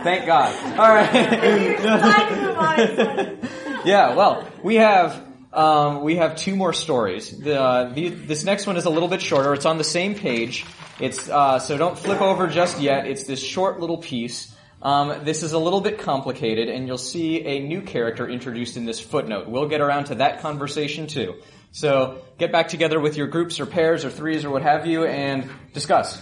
[0.03, 0.79] Thank God.
[0.79, 1.15] All right.
[3.87, 4.15] yeah.
[4.15, 7.39] Well, we have um, we have two more stories.
[7.39, 9.55] The, uh, the, this next one is a little bit shorter.
[9.55, 10.67] It's on the same page.
[11.01, 13.07] It's uh, so don't flip over just yet.
[13.07, 14.55] It's this short little piece.
[14.83, 18.85] Um, this is a little bit complicated, and you'll see a new character introduced in
[18.85, 19.49] this footnote.
[19.49, 21.37] We'll get around to that conversation too.
[21.73, 25.05] So get back together with your groups or pairs or threes or what have you,
[25.05, 26.21] and discuss.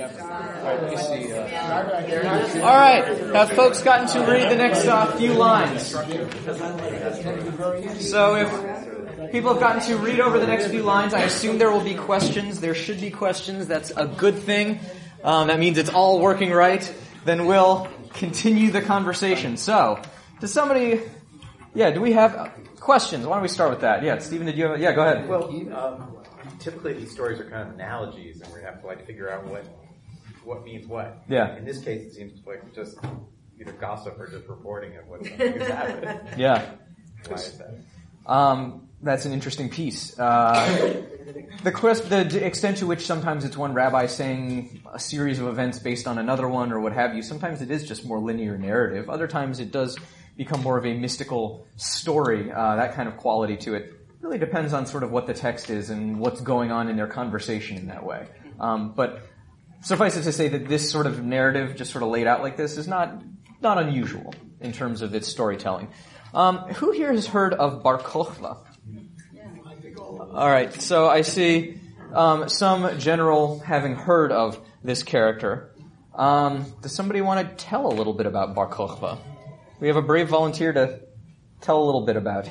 [0.00, 0.08] All
[2.76, 5.88] right, have folks gotten to read the next uh, few lines?
[8.00, 11.70] So if people have gotten to read over the next few lines, I assume there
[11.70, 12.60] will be questions.
[12.60, 13.66] There should be questions.
[13.66, 14.80] That's a good thing.
[15.22, 16.82] Um, that means it's all working right.
[17.26, 19.58] Then we'll continue the conversation.
[19.58, 20.00] So,
[20.40, 21.02] does somebody?
[21.74, 23.26] Yeah, do we have questions?
[23.26, 24.02] Why don't we start with that?
[24.02, 24.76] Yeah, Stephen, did you have?
[24.76, 25.28] A, Yeah, go ahead.
[25.28, 25.44] Well,
[25.76, 26.16] um,
[26.58, 29.64] typically these stories are kind of analogies, and we have to like figure out what
[30.44, 31.22] what means what.
[31.28, 31.56] Yeah.
[31.56, 32.98] In this case, it seems like just
[33.60, 36.38] either gossip or just reporting of what something happened.
[36.38, 36.70] Yeah.
[37.28, 37.74] Why is that?
[38.26, 40.18] Um, that's an interesting piece.
[40.18, 41.02] Uh,
[41.62, 45.78] the quest, the extent to which sometimes it's one rabbi saying a series of events
[45.78, 47.22] based on another one or what have you.
[47.22, 49.08] Sometimes it is just more linear narrative.
[49.08, 49.98] Other times it does
[50.36, 52.52] become more of a mystical story.
[52.52, 55.70] Uh, that kind of quality to it really depends on sort of what the text
[55.70, 58.26] is and what's going on in their conversation in that way.
[58.58, 59.22] Um, but
[59.82, 62.56] suffice it to say that this sort of narrative, just sort of laid out like
[62.56, 63.22] this, is not
[63.60, 65.88] not unusual in terms of its storytelling.
[66.32, 68.58] Um, who here has heard of Bar Kokhba?
[70.32, 71.80] All right, so I see
[72.14, 75.74] um, some general having heard of this character.
[76.14, 79.18] Um, does somebody want to tell a little bit about Bar Kokhba?
[79.80, 81.00] We have a brave volunteer to
[81.60, 82.48] tell a little bit about.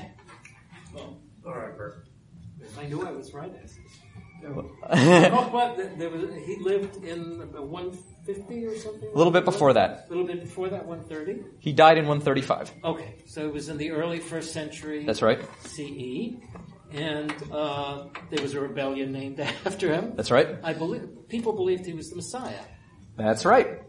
[1.45, 2.05] All right, Bert.
[2.77, 3.51] I knew I was right.
[4.55, 9.09] Oh, but there was, he lived in uh, 150 or something?
[9.13, 10.05] A little bit before that.
[10.07, 11.43] A little bit before that, 130?
[11.59, 12.71] He died in 135.
[12.83, 15.39] Okay, so it was in the early first century That's right.
[15.65, 16.35] CE,
[16.91, 20.13] and uh, there was a rebellion named after him.
[20.15, 20.57] That's right.
[20.63, 22.61] I believe people believed he was the Messiah.
[23.17, 23.81] That's right.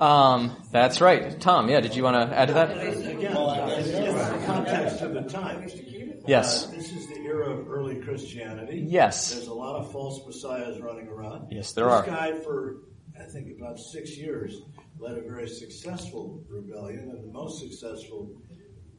[0.00, 1.40] Um, that's right.
[1.40, 2.70] Tom, yeah, did you want to add to that?
[2.72, 5.66] Again, the context of the time.
[6.26, 6.66] Yes.
[6.66, 8.84] Uh, this is the era of early Christianity.
[8.88, 9.32] Yes.
[9.32, 11.48] There's a lot of false messiahs running around.
[11.50, 12.02] Yes, there this are.
[12.02, 12.76] This guy, for
[13.18, 14.60] I think about six years,
[14.98, 18.30] led a very successful rebellion, and the most successful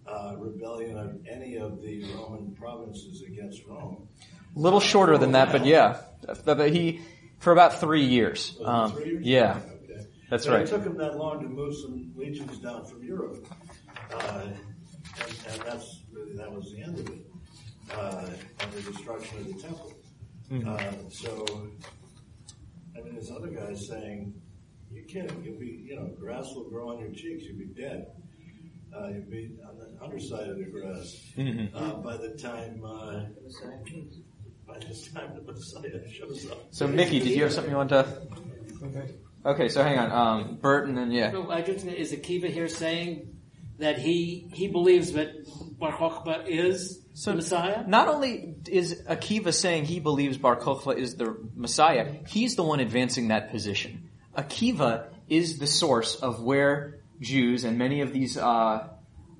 [0.08, 4.08] uh, rebellion of any of the Roman provinces against Rome.
[4.56, 6.02] A little shorter than that, but yeah.
[6.46, 7.02] But he,
[7.40, 8.58] for about three years.
[8.63, 9.26] Um, Three years?
[9.26, 9.60] yeah.
[9.84, 10.08] Okay.
[10.30, 10.62] That's But right.
[10.63, 13.46] It took him that long to move some legions down from Europe,
[14.13, 14.56] uh, and,
[15.52, 17.25] and that's really that was the end of it,
[17.93, 19.93] uh, and the destruction of the temple.
[20.51, 20.67] Mhm.
[20.67, 21.45] Uh, so,
[22.97, 24.34] I mean, this other guy's saying,
[24.91, 25.43] "You kidding?
[25.43, 27.43] You'll be, you know, grass will grow on your cheeks.
[27.45, 28.08] You'll be dead.
[28.95, 31.69] Uh, you'll be on the underside of the grass Mhm.
[31.73, 33.25] uh, by the time." Uh,
[34.65, 36.67] by this time the Messiah shows up.
[36.71, 38.06] So, Mickey, did you have something you want to?
[39.45, 40.12] Okay, so hang on.
[40.12, 41.32] Um, Bert, and then yeah.
[41.32, 43.37] No, I just is Akiva here saying
[43.80, 45.30] that he he believes that
[45.80, 47.84] Bar Kokhba is the Messiah?
[47.88, 52.80] Not only is Akiva saying he believes Bar Kokhba is the Messiah, he's the one
[52.80, 54.10] advancing that position.
[54.36, 58.88] Akiva is the source of where Jews and many of these uh,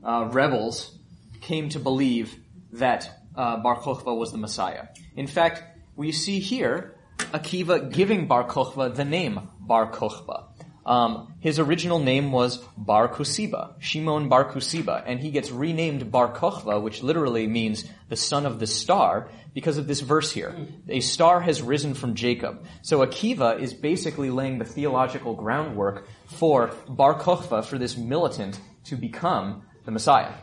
[0.04, 0.98] uh, rebels
[1.42, 2.36] came to believe
[2.74, 4.88] that uh, Bar Kokhba was the Messiah.
[5.16, 5.64] In fact,
[5.96, 10.46] we see here Akiva giving Bar Kokhba the name Bar Kokhba.
[10.88, 16.34] Um, his original name was Bar Kusiba, Shimon Bar Kusiba, and he gets renamed Bar
[16.34, 20.56] Kochva, which literally means the son of the star, because of this verse here.
[20.88, 22.64] A star has risen from Jacob.
[22.84, 28.96] So Akiva is basically laying the theological groundwork for Bar Kochva, for this militant, to
[28.96, 30.34] become the Messiah.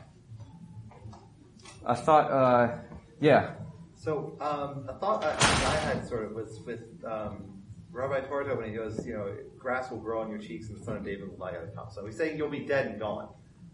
[1.87, 2.79] I thought, uh,
[3.21, 3.53] yeah.
[3.95, 7.54] So um, a thought I, I had sort of was with um,
[7.95, 10.85] Rabbi Torta when he goes, you know, grass will grow on your cheeks and the
[10.85, 11.93] son of David will lie on top.
[11.93, 13.29] So he's saying you'll be dead and gone.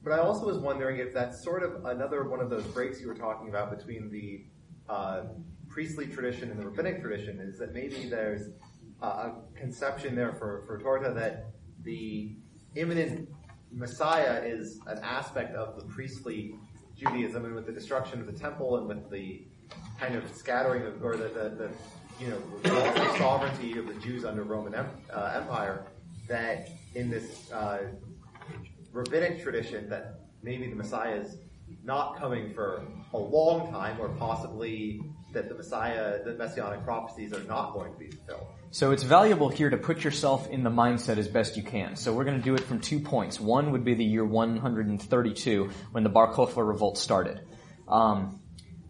[0.04, 3.08] But I also was wondering if that's sort of another one of those breaks you
[3.08, 4.44] were talking about between the
[4.92, 5.22] uh,
[5.68, 8.50] priestly tradition and the rabbinic tradition is that maybe there's
[9.00, 11.52] a conception there for, for Torta that
[11.82, 12.36] the
[12.74, 13.28] imminent
[13.72, 16.54] Messiah is an aspect of the priestly
[16.96, 19.46] Judaism, and with the destruction of the temple and with the
[19.98, 21.70] kind of scattering of, or the, the, the
[22.20, 24.86] you know, the sovereignty of the Jews under Roman uh,
[25.34, 25.86] Empire,
[26.28, 27.78] that in this uh,
[28.92, 31.38] rabbinic tradition, that maybe the Messiah is
[31.82, 35.00] not coming for a long time, or possibly
[35.32, 38.48] that the Messiah, the messianic prophecies are not going to be fulfilled.
[38.72, 41.96] So it's valuable here to put yourself in the mindset as best you can.
[41.96, 43.40] So we're going to do it from two points.
[43.40, 47.40] One would be the year 132 when the Bar Kokhba revolt started.
[47.88, 48.40] Um,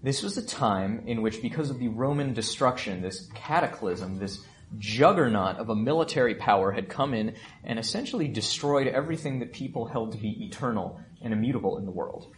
[0.03, 4.41] this was a time in which, because of the Roman destruction, this cataclysm, this
[4.79, 7.35] juggernaut of a military power had come in
[7.65, 12.33] and essentially destroyed everything that people held to be eternal and immutable in the world.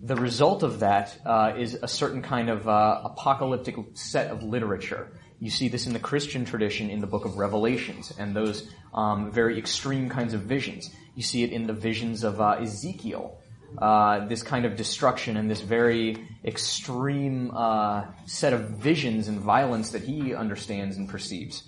[0.00, 5.08] The result of that uh, is a certain kind of uh, apocalyptic set of literature.
[5.38, 9.30] You see this in the Christian tradition in the book of Revelations and those um,
[9.30, 10.90] very extreme kinds of visions.
[11.14, 13.38] You see it in the visions of uh, Ezekiel,
[13.78, 19.90] uh, this kind of destruction and this very extreme uh, set of visions and violence
[19.90, 21.62] that he understands and perceives.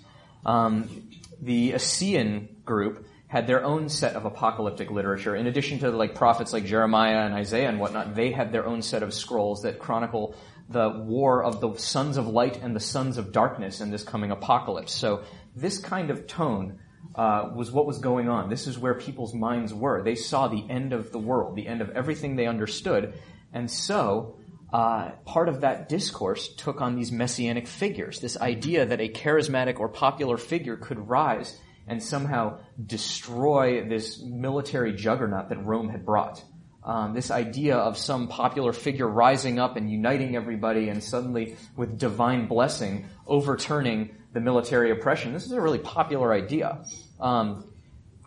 [0.45, 1.09] Um,
[1.41, 5.35] the Essene group had their own set of apocalyptic literature.
[5.35, 8.81] In addition to like prophets like Jeremiah and Isaiah and whatnot, they had their own
[8.81, 10.35] set of scrolls that chronicle
[10.67, 14.31] the war of the sons of light and the sons of darkness in this coming
[14.31, 14.93] apocalypse.
[14.93, 15.23] So
[15.55, 16.79] this kind of tone
[17.15, 18.49] uh, was what was going on.
[18.49, 20.03] This is where people's minds were.
[20.03, 23.13] They saw the end of the world, the end of everything they understood,
[23.53, 24.39] and so
[24.71, 28.19] uh, part of that discourse took on these messianic figures.
[28.19, 34.93] This idea that a charismatic or popular figure could rise and somehow destroy this military
[34.93, 36.43] juggernaut that Rome had brought.
[36.83, 41.97] Um, this idea of some popular figure rising up and uniting everybody and suddenly with
[41.97, 45.33] divine blessing overturning the military oppression.
[45.33, 46.83] This is a really popular idea.
[47.19, 47.71] Um,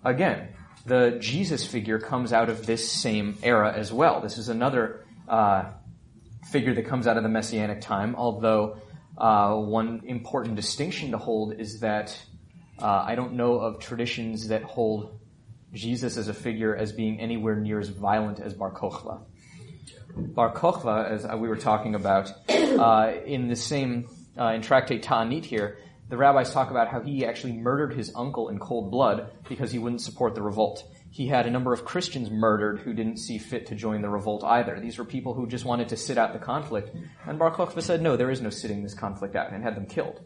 [0.04, 0.48] again,
[0.86, 4.20] the Jesus figure comes out of this same era as well.
[4.20, 5.70] This is another uh,
[6.50, 8.78] figure that comes out of the Messianic time, although
[9.16, 12.18] uh, one important distinction to hold is that
[12.80, 15.20] uh, I don't know of traditions that hold
[15.72, 19.20] Jesus as a figure as being anywhere near as violent as Bar Kokhba.
[20.14, 25.44] Bar Kokhba, as we were talking about, uh, in the same, uh, in Tractate Ta'anit
[25.44, 25.78] here,
[26.12, 29.78] the rabbis talk about how he actually murdered his uncle in cold blood because he
[29.78, 30.84] wouldn't support the revolt.
[31.10, 34.44] He had a number of Christians murdered who didn't see fit to join the revolt
[34.44, 34.78] either.
[34.78, 36.94] These were people who just wanted to sit out the conflict.
[37.26, 39.86] And Bar Kokhba said, no, there is no sitting this conflict out, and had them
[39.86, 40.20] killed.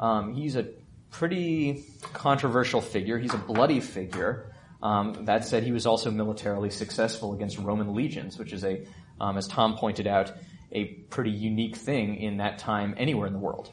[0.00, 0.70] Um, he's a
[1.12, 3.16] pretty controversial figure.
[3.16, 4.52] He's a bloody figure.
[4.82, 8.84] Um, that said, he was also militarily successful against Roman legions, which is a,
[9.20, 10.32] um, as Tom pointed out,
[10.72, 13.70] a pretty unique thing in that time anywhere in the world.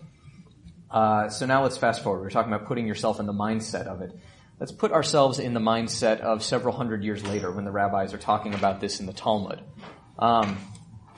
[0.89, 2.21] Uh, so now let's fast forward.
[2.21, 4.17] We're talking about putting yourself in the mindset of it.
[4.59, 8.17] Let's put ourselves in the mindset of several hundred years later when the rabbis are
[8.17, 9.61] talking about this in the Talmud.
[10.17, 10.57] Um,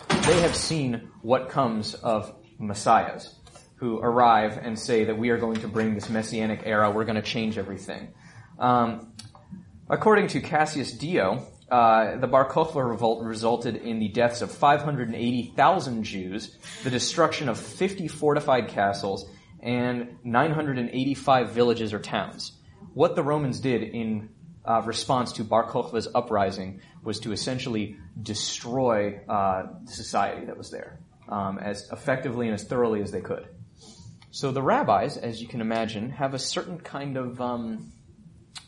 [0.10, 3.34] they have seen what comes of messiahs
[3.76, 7.16] who arrive and say that we are going to bring this messianic era, we're going
[7.16, 8.10] to change everything.
[8.58, 9.14] Um,
[9.88, 16.04] according to Cassius Dio, uh, the Bar Kokhba revolt resulted in the deaths of 580,000
[16.04, 19.30] Jews, the destruction of 50 fortified castles,
[19.62, 22.54] and 985 villages or towns.
[22.94, 24.30] What the Romans did in
[24.66, 31.00] uh, response to Bar Kokhba's uprising was to essentially destroy uh, society that was there
[31.30, 33.48] um, as effectively and as thoroughly as they could.
[34.32, 37.92] So the rabbis, as you can imagine, have a certain kind of um,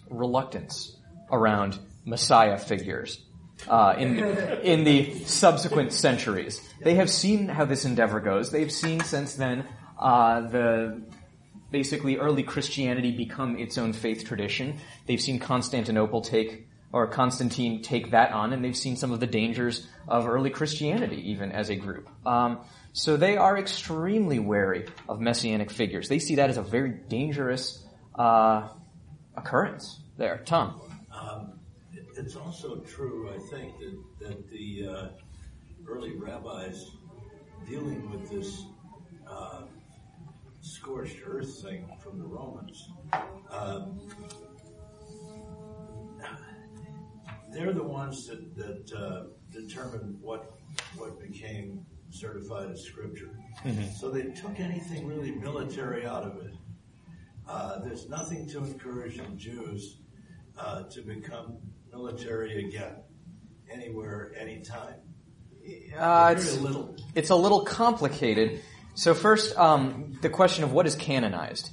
[0.09, 0.95] reluctance
[1.31, 3.21] around Messiah figures
[3.67, 4.19] uh, in
[4.63, 6.61] in the subsequent centuries.
[6.81, 8.51] They have seen how this endeavor goes.
[8.51, 9.65] They've seen since then
[9.99, 11.01] uh, the
[11.71, 14.79] basically early Christianity become its own faith tradition.
[15.05, 19.27] They've seen Constantinople take or Constantine take that on, and they've seen some of the
[19.27, 22.09] dangers of early Christianity even as a group.
[22.25, 22.61] Um,
[22.93, 26.09] so they are extremely wary of messianic figures.
[26.09, 27.85] They see that as a very dangerous
[28.15, 28.69] uh,
[29.35, 29.99] occurrence.
[30.17, 30.81] There, Tom.
[31.13, 31.59] Um,
[32.17, 35.07] it's also true, I think, that, that the uh,
[35.87, 36.91] early rabbis
[37.67, 38.63] dealing with this
[39.29, 39.61] uh,
[40.61, 42.89] scorched earth thing from the Romans,
[43.51, 43.99] um,
[47.51, 50.53] they're the ones that, that uh, determined what
[50.95, 53.31] what became certified as scripture.
[53.65, 53.91] Mm-hmm.
[53.99, 56.53] So they took anything really military out of it.
[57.47, 59.97] Uh, there's nothing to encourage the Jews
[60.57, 61.57] uh, to become
[61.91, 62.95] military again,
[63.71, 64.95] anywhere, anytime.
[65.97, 66.57] Uh, it's,
[67.15, 68.61] it's a little complicated.
[68.99, 71.71] So first, um, the question of what is canonized.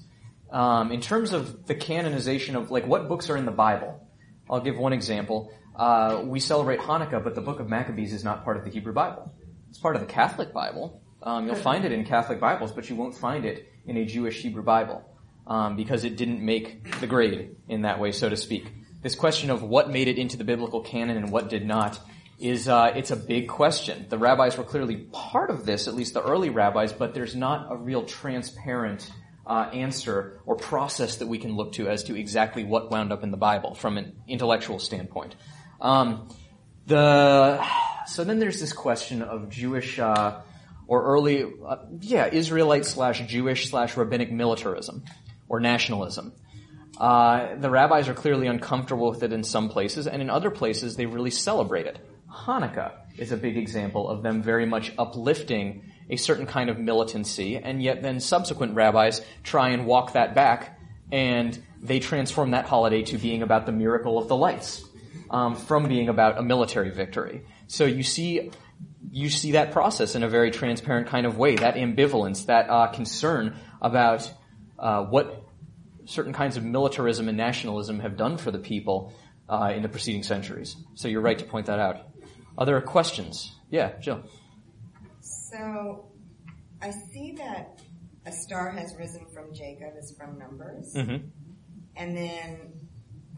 [0.48, 4.08] Um, in terms of the canonization of like what books are in the Bible,
[4.48, 5.52] I'll give one example.
[5.74, 8.92] Uh, we celebrate Hanukkah, but the Book of Maccabees is not part of the Hebrew
[8.92, 9.34] Bible.
[9.68, 11.02] It's part of the Catholic Bible.
[11.20, 14.40] Um, you'll find it in Catholic Bibles, but you won't find it in a Jewish
[14.42, 15.02] Hebrew Bible
[15.48, 18.72] um, because it didn't make the grade in that way, so to speak.
[19.02, 21.98] This question of what made it into the biblical canon and what did not
[22.38, 24.06] is uh, it's a big question.
[24.08, 27.72] The rabbis were clearly part of this, at least the early rabbis, but there's not
[27.72, 29.10] a real transparent
[29.46, 33.22] uh, answer or process that we can look to as to exactly what wound up
[33.22, 35.36] in the Bible from an intellectual standpoint.
[35.80, 36.28] Um,
[36.86, 37.64] the
[38.06, 40.40] so then there's this question of Jewish uh,
[40.86, 45.04] or early, uh, yeah, Israelite slash Jewish slash rabbinic militarism
[45.48, 46.32] or nationalism.
[46.98, 50.96] Uh, the rabbis are clearly uncomfortable with it in some places, and in other places
[50.96, 51.98] they really celebrate it.
[52.36, 57.56] Hanukkah is a big example of them very much uplifting a certain kind of militancy,
[57.56, 60.78] and yet then subsequent rabbis try and walk that back,
[61.10, 64.84] and they transform that holiday to being about the miracle of the lights,
[65.30, 67.42] um, from being about a military victory.
[67.66, 68.52] So you see,
[69.10, 72.88] you see that process in a very transparent kind of way, that ambivalence, that uh,
[72.88, 74.32] concern about
[74.78, 75.42] uh, what
[76.04, 79.12] certain kinds of militarism and nationalism have done for the people
[79.48, 80.76] uh, in the preceding centuries.
[80.94, 81.96] So you're right to point that out.
[82.58, 83.54] Other questions?
[83.70, 84.22] Yeah, Jill.
[85.20, 86.06] So
[86.80, 87.80] I see that
[88.26, 90.94] a star has risen from Jacob is from Numbers.
[90.94, 91.26] Mm-hmm.
[91.96, 92.72] And then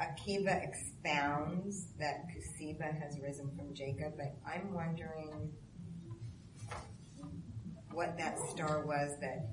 [0.00, 5.52] Akiva expounds that Kusiba has risen from Jacob, but I'm wondering
[7.92, 9.48] what that star was that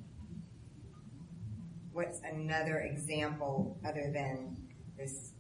[1.92, 4.56] what's another example other than
[4.98, 5.32] this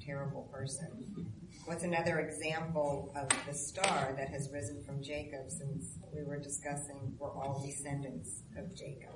[0.00, 1.30] terrible person?
[1.66, 7.16] What's another example of the star that has risen from Jacob since we were discussing
[7.18, 9.10] we're all descendants of Jacob?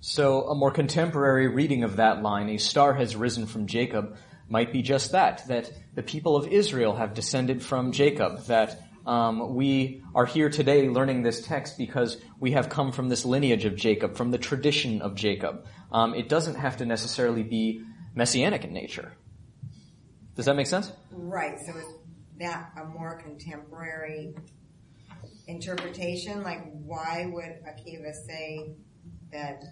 [0.00, 4.16] So a more contemporary reading of that line, a star has risen from Jacob,
[4.48, 9.56] might be just that, that the people of Israel have descended from Jacob, that um,
[9.56, 13.74] we are here today learning this text because we have come from this lineage of
[13.74, 15.66] Jacob, from the tradition of Jacob.
[15.90, 17.82] Um, it doesn't have to necessarily be
[18.14, 19.12] messianic in nature.
[20.36, 20.92] Does that make sense?
[21.10, 21.58] Right.
[21.58, 21.95] So is
[22.38, 24.34] that a more contemporary
[25.46, 26.42] interpretation?
[26.42, 28.72] Like, why would Akiva say
[29.32, 29.62] that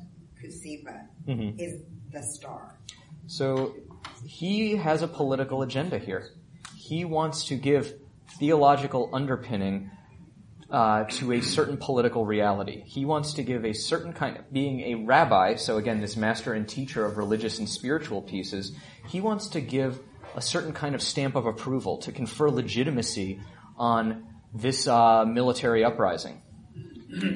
[0.42, 1.58] Kusiba Mhm.
[1.58, 2.78] is the star?
[3.26, 3.74] So
[4.24, 6.30] he has a political agenda here.
[6.76, 7.94] He wants to give
[8.38, 9.90] theological underpinning
[10.70, 12.82] uh, to a certain political reality.
[12.84, 16.52] He wants to give a certain kind of, being a rabbi, so again, this master
[16.52, 18.72] and teacher of religious and spiritual pieces,
[19.08, 20.00] he wants to give
[20.34, 23.40] a certain kind of stamp of approval to confer legitimacy
[23.76, 26.42] on this uh, military uprising.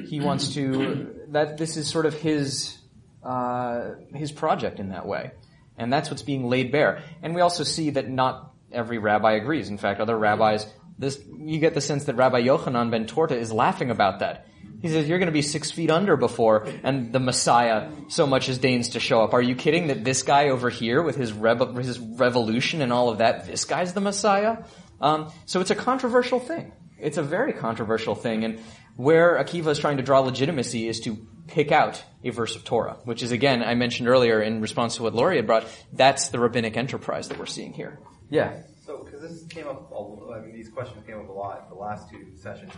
[0.07, 2.77] He wants to, that this is sort of his,
[3.23, 5.31] uh, his project in that way.
[5.77, 7.03] And that's what's being laid bare.
[7.21, 9.69] And we also see that not every rabbi agrees.
[9.69, 13.53] In fact, other rabbis, this, you get the sense that Rabbi Yochanan ben Torta is
[13.53, 14.47] laughing about that.
[14.81, 18.47] He says, you're going to be six feet under before, and the Messiah so much
[18.47, 19.33] as deigns to show up.
[19.33, 23.09] Are you kidding that this guy over here with his, rev- his revolution and all
[23.09, 24.59] of that, this guy's the Messiah?
[25.01, 26.71] Um, so it's a controversial thing.
[26.97, 28.59] It's a very controversial thing, and
[28.95, 31.17] where Akiva is trying to draw legitimacy is to
[31.47, 35.03] pick out a verse of Torah, which is again, I mentioned earlier in response to
[35.03, 37.99] what Laurie had brought, that's the rabbinic enterprise that we're seeing here.
[38.29, 38.63] Yeah.
[38.85, 41.69] So, because this came up, a- I mean, these questions came up a lot in
[41.69, 42.73] the last two sessions.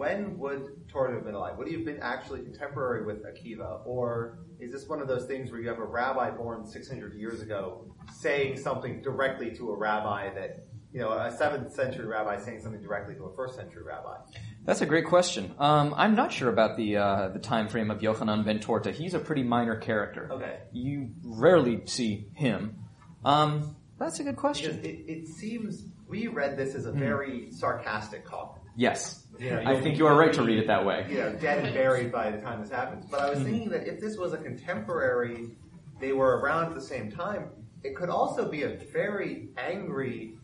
[0.00, 1.58] When would Torah have been alive?
[1.58, 3.86] Would he have been actually contemporary with Akiva?
[3.86, 7.42] Or is this one of those things where you have a rabbi born 600 years
[7.42, 7.84] ago
[8.18, 12.80] saying something directly to a rabbi that, you know, a 7th century rabbi saying something
[12.80, 14.16] directly to a 1st century rabbi?
[14.64, 15.54] That's a great question.
[15.58, 18.92] Um, I'm not sure about the uh, the time frame of Yochanan ben Torta.
[18.92, 20.30] He's a pretty minor character.
[20.32, 20.60] Okay.
[20.72, 22.76] You rarely see him.
[23.22, 24.80] Um, that's a good question.
[24.82, 26.98] It, it seems, we read this as a Hmm.
[27.00, 28.62] very sarcastic comment.
[28.76, 29.26] Yes.
[29.40, 31.06] You know, I think you are right to read it that way.
[31.08, 33.06] You know, dead and buried by the time this happens.
[33.10, 33.44] But I was Mhm.
[33.44, 35.56] thinking that if this was a contemporary,
[35.98, 37.50] they were around at the same time,
[37.82, 40.36] it could also be a very angry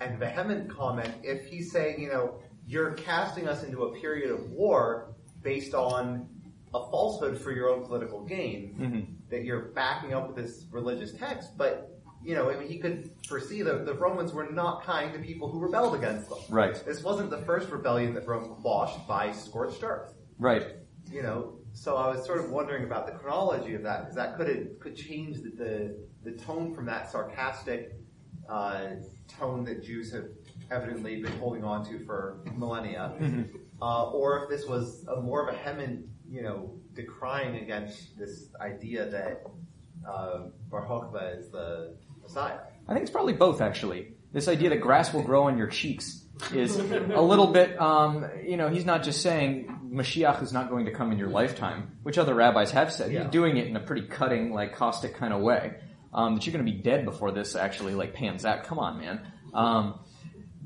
[0.00, 4.50] and vehement comment if he's saying, you know, you're casting us into a period of
[4.50, 6.26] war based on
[6.72, 9.30] a falsehood for your own political gain, Mhm.
[9.30, 13.10] that you're backing up with this religious text, but you know, I mean, he could
[13.26, 16.38] foresee that the Romans were not kind to people who rebelled against them.
[16.48, 16.74] Right.
[16.84, 20.14] This wasn't the first rebellion that Rome quashed by scorched earth.
[20.38, 20.76] Right.
[21.10, 24.36] You know, so I was sort of wondering about the chronology of that because that
[24.36, 27.94] could could change the, the the tone from that sarcastic
[28.48, 28.86] uh,
[29.28, 30.26] tone that Jews have
[30.70, 33.14] evidently been holding on to for millennia.
[33.18, 33.48] Mhm.
[33.80, 38.48] uh, or if this was a more of a Hemin, you know, decrying against this
[38.60, 39.44] idea that
[40.06, 41.96] uh, Bar Kokhba is the
[42.28, 42.58] Messiah.
[42.86, 44.12] I think it's probably both, actually.
[44.32, 46.24] This idea that grass will grow on your cheeks
[46.54, 50.84] is a little bit, um, you know, he's not just saying Mashiach is not going
[50.84, 53.10] to come in your lifetime, which other rabbis have said.
[53.10, 53.22] Yeah.
[53.22, 55.74] He's doing it in a pretty cutting, like caustic kind of way.
[56.12, 58.64] Um, that you're going to be dead before this actually like pans out.
[58.64, 59.20] Come on, man.
[59.52, 60.00] Um,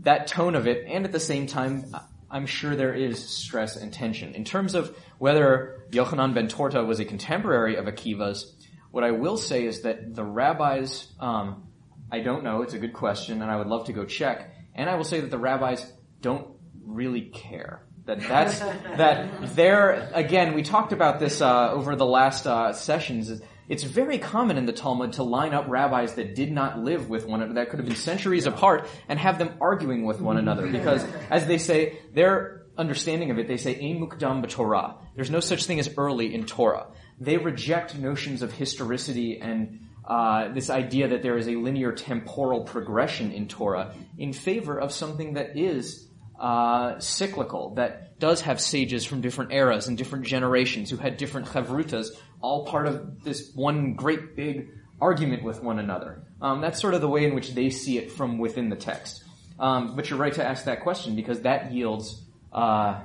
[0.00, 1.84] that tone of it, and at the same time,
[2.30, 4.34] I'm sure there is stress and tension.
[4.34, 8.52] In terms of whether Yochanan ben Torta was a contemporary of Akiva's,
[8.92, 11.64] what I will say is that the rabbis, um,
[12.10, 14.54] I don't know, it's a good question, and I would love to go check.
[14.74, 15.90] And I will say that the rabbis
[16.20, 16.46] don't
[16.84, 17.82] really care.
[18.04, 18.58] That that's
[18.98, 20.54] that they're again.
[20.54, 23.40] We talked about this uh, over the last uh, sessions.
[23.68, 27.26] It's very common in the Talmud to line up rabbis that did not live with
[27.26, 30.66] one another, that could have been centuries apart, and have them arguing with one another.
[30.72, 34.96] Because, as they say, their understanding of it, they say, Ein mukdam b'Torah.
[35.14, 36.88] There's no such thing as early in Torah.
[37.22, 42.64] They reject notions of historicity and uh, this idea that there is a linear temporal
[42.64, 46.08] progression in Torah in favor of something that is
[46.40, 51.46] uh, cyclical, that does have sages from different eras and different generations who had different
[51.46, 52.08] chavrutas,
[52.40, 54.70] all part of this one great big
[55.00, 56.24] argument with one another.
[56.40, 59.22] Um, that's sort of the way in which they see it from within the text.
[59.60, 62.20] Um, but you're right to ask that question because that yields
[62.52, 63.00] uh,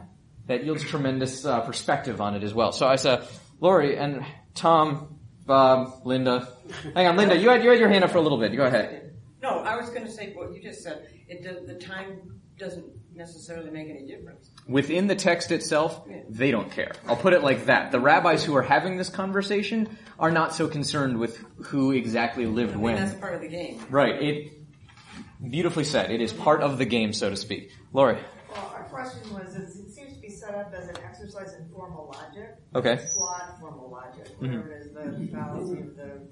[0.47, 2.72] that yields tremendous uh, perspective on it as well.
[2.72, 3.28] So I said,
[3.60, 6.47] Lori and Tom, Bob, Linda.
[6.93, 8.55] Hang on, Linda, you had you had your hand up for a little bit.
[8.55, 9.14] Go ahead.
[9.41, 11.08] No, I was going to say what you just said.
[11.28, 14.49] It does, the time doesn't necessarily make any difference.
[14.68, 16.91] Within the text itself, they don't care.
[17.08, 17.91] I'll put it like that.
[17.91, 22.72] The rabbis who are having this conversation are not so concerned with who exactly lived
[22.72, 22.95] I mean, when.
[22.95, 23.80] that's part of the game.
[23.89, 24.22] Right.
[24.22, 24.53] It
[25.49, 26.12] beautifully said.
[26.12, 27.72] It is part of the game, so to speak.
[27.93, 28.18] Lori.
[28.51, 31.68] Well, our question was, is it seems to be set up as an exercise in
[31.70, 32.56] formal logic.
[32.76, 32.98] Okay.
[33.14, 34.41] Flawed formal logic, Mhm.
[34.41, 36.28] whatever it is, the fallacy of the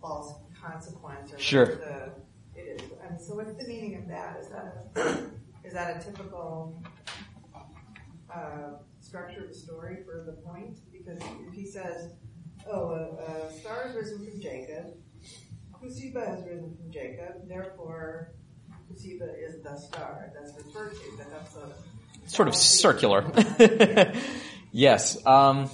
[0.00, 1.66] false consequence or Sure.
[1.66, 2.12] the,
[2.54, 2.90] it is.
[3.02, 4.40] And so what's the meaning of that?
[4.40, 6.82] Is that a, is that a typical,
[8.34, 10.78] uh, structure of the story for the point?
[10.92, 12.12] Because if he says,
[12.70, 14.96] oh, a, a star has risen from Jacob,
[15.72, 18.32] Kusiba has risen from Jacob, therefore
[18.90, 21.72] Kusiba is the star that's referred to, that that's a
[22.28, 23.30] Sort of circular.
[24.72, 25.24] yes.
[25.26, 25.70] Um,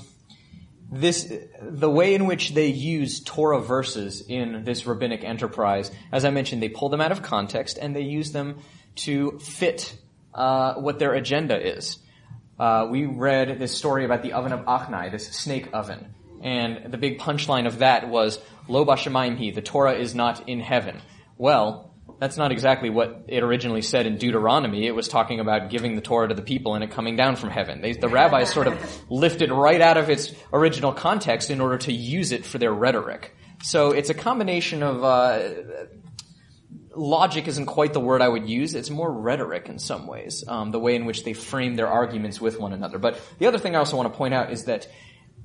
[0.91, 6.31] this, the way in which they use Torah verses in this rabbinic enterprise, as I
[6.31, 8.59] mentioned, they pull them out of context and they use them
[8.97, 9.97] to fit
[10.35, 11.99] uh, what their agenda is.
[12.59, 16.99] Uh, we read this story about the oven of Achnai, this snake oven, and the
[16.99, 18.39] big punchline of that was
[18.69, 21.01] Lo bashamayim hi, the Torah is not in heaven.
[21.37, 21.94] Well,
[22.25, 24.87] that's not exactly what it originally said in Deuteronomy.
[24.87, 27.51] It was talking about giving the Torah to the people and it coming down from
[27.51, 27.83] heaven.
[27.83, 31.93] They, the rabbis sort of lifted right out of its original context in order to
[31.93, 33.37] use it for their rhetoric.
[33.63, 35.51] So it's a combination of uh,
[36.97, 38.75] logic isn't quite the word I would use.
[38.75, 42.41] It's more rhetoric in some ways, um, the way in which they frame their arguments
[42.41, 42.97] with one another.
[42.97, 44.89] But the other thing I also want to point out is that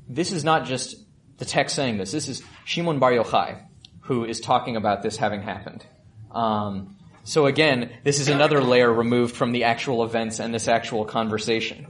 [0.07, 0.95] this is not just
[1.39, 2.13] the text saying this.
[2.13, 3.65] This is Shimon Bar Yochai,
[4.03, 5.85] who is talking about this having happened.
[6.31, 11.05] Um, so again, this is another layer removed from the actual events and this actual
[11.05, 11.87] conversation.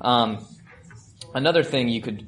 [0.00, 0.44] Um,
[1.34, 2.26] another thing you could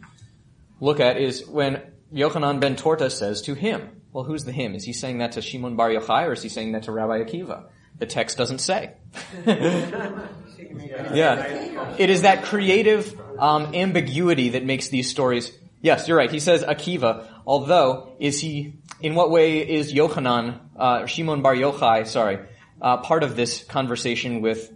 [0.80, 4.74] look at is when Yochanan ben Torta says to him, well, who's the him?
[4.74, 7.24] Is he saying that to Shimon Bar Yochai or is he saying that to Rabbi
[7.24, 7.64] Akiva?
[7.98, 8.94] The text doesn't say.
[9.46, 10.16] yeah.
[11.98, 15.56] It is that creative um, ambiguity that makes these stories.
[15.80, 16.30] Yes, you're right.
[16.30, 22.06] He says Akiva, although is he, in what way is Yochanan, uh, Shimon Bar Yochai,
[22.06, 22.38] sorry,
[22.80, 24.72] uh, part of this conversation with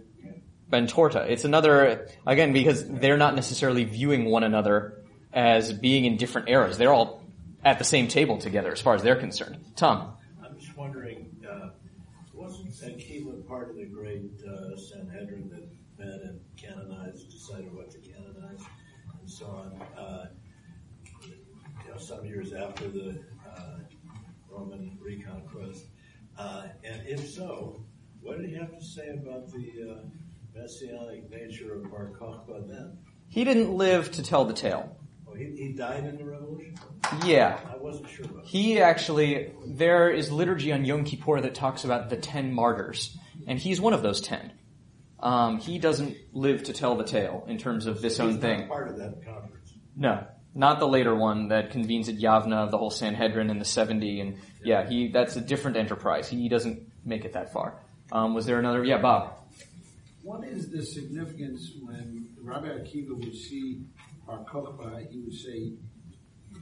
[0.69, 1.25] Ben Torta?
[1.29, 5.03] It's another, again, because they're not necessarily viewing one another
[5.33, 6.77] as being in different eras.
[6.77, 7.23] They're all
[7.63, 9.57] at the same table together as far as they're concerned.
[9.75, 10.13] Tom.
[10.43, 11.69] I'm just wondering, uh,
[12.33, 15.67] wasn't Akiva part of the great uh, Sanhedrin that
[16.03, 18.61] met and canonized, decided what to canonize,
[19.19, 19.79] and so on?
[22.09, 23.77] Some years after the uh,
[24.49, 25.85] Roman reconquest,
[26.39, 27.85] uh, and if so,
[28.19, 32.97] what did he have to say about the uh, messianic nature of Bar Kokhba then?
[33.27, 34.97] He didn't live to tell the tale.
[35.27, 36.73] Oh, he, he died in the revolution.
[37.23, 37.59] Yeah.
[37.71, 38.43] I wasn't sure about.
[38.43, 43.59] He actually, there is liturgy on Yom Kippur that talks about the ten martyrs, and
[43.59, 44.51] he's one of those ten.
[45.19, 48.67] Um, he doesn't live to tell the tale in terms of this He's own thing.
[48.67, 49.75] Part of that conference.
[49.95, 53.65] No, not the later one that convenes at Yavna, of the whole Sanhedrin in the
[53.65, 56.29] 70, and yeah, he, that's a different enterprise.
[56.29, 57.81] He doesn't make it that far.
[58.11, 58.83] Um, was there another?
[58.83, 59.37] Yeah, Bob.
[60.23, 63.83] What is the significance when Rabbi Akiva would see
[64.25, 65.73] Bar Kokhba, he would say,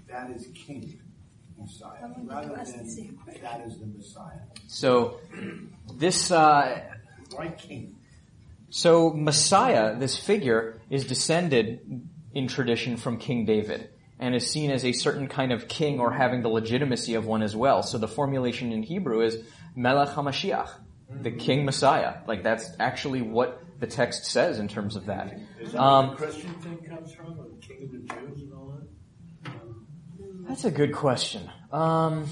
[0.09, 0.99] that is King
[1.59, 2.55] Messiah, rather than
[3.41, 4.39] that is the Messiah.
[4.67, 5.19] So
[5.93, 6.81] this uh,
[7.35, 7.95] Why King?
[8.69, 12.07] so Messiah, this figure, is descended
[12.37, 16.11] in tradition from King David and is seen as a certain kind of king or
[16.11, 17.81] having the legitimacy of one as well.
[17.81, 19.39] So the formulation in Hebrew is
[19.75, 20.69] Melech HaMashiach,
[21.23, 22.17] the King Messiah.
[22.27, 25.39] Like that's actually what the text says in terms of that.
[25.59, 28.41] Is that Um, where the Christian thing comes from, or the king of the Jews
[28.43, 28.87] and all that?
[30.47, 31.49] That's a good question.
[31.71, 32.25] Um,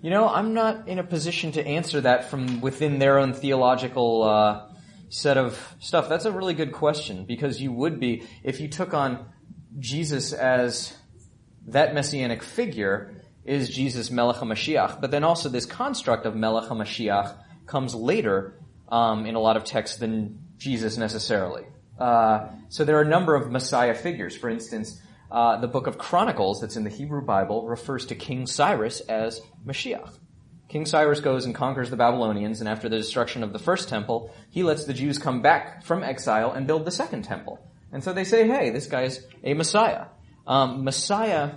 [0.00, 4.22] you know, I'm not in a position to answer that from within their own theological
[4.22, 4.71] uh,
[5.12, 6.08] set of stuff.
[6.08, 9.26] That's a really good question because you would be if you took on
[9.78, 10.96] Jesus as
[11.66, 13.14] that messianic figure.
[13.44, 15.00] Is Jesus Melech HaMashiach?
[15.00, 17.34] But then also this construct of Melech HaMashiach
[17.66, 18.54] comes later
[18.88, 21.64] um, in a lot of texts than Jesus necessarily.
[21.98, 24.36] Uh, so there are a number of Messiah figures.
[24.36, 28.46] For instance, uh, the book of Chronicles that's in the Hebrew Bible refers to King
[28.46, 30.10] Cyrus as Mashiach.
[30.72, 34.34] King Cyrus goes and conquers the Babylonians, and after the destruction of the first temple,
[34.48, 37.58] he lets the Jews come back from exile and build the second temple.
[37.92, 40.06] And so they say, hey, this guy's a Messiah.
[40.46, 41.56] Um, Messiah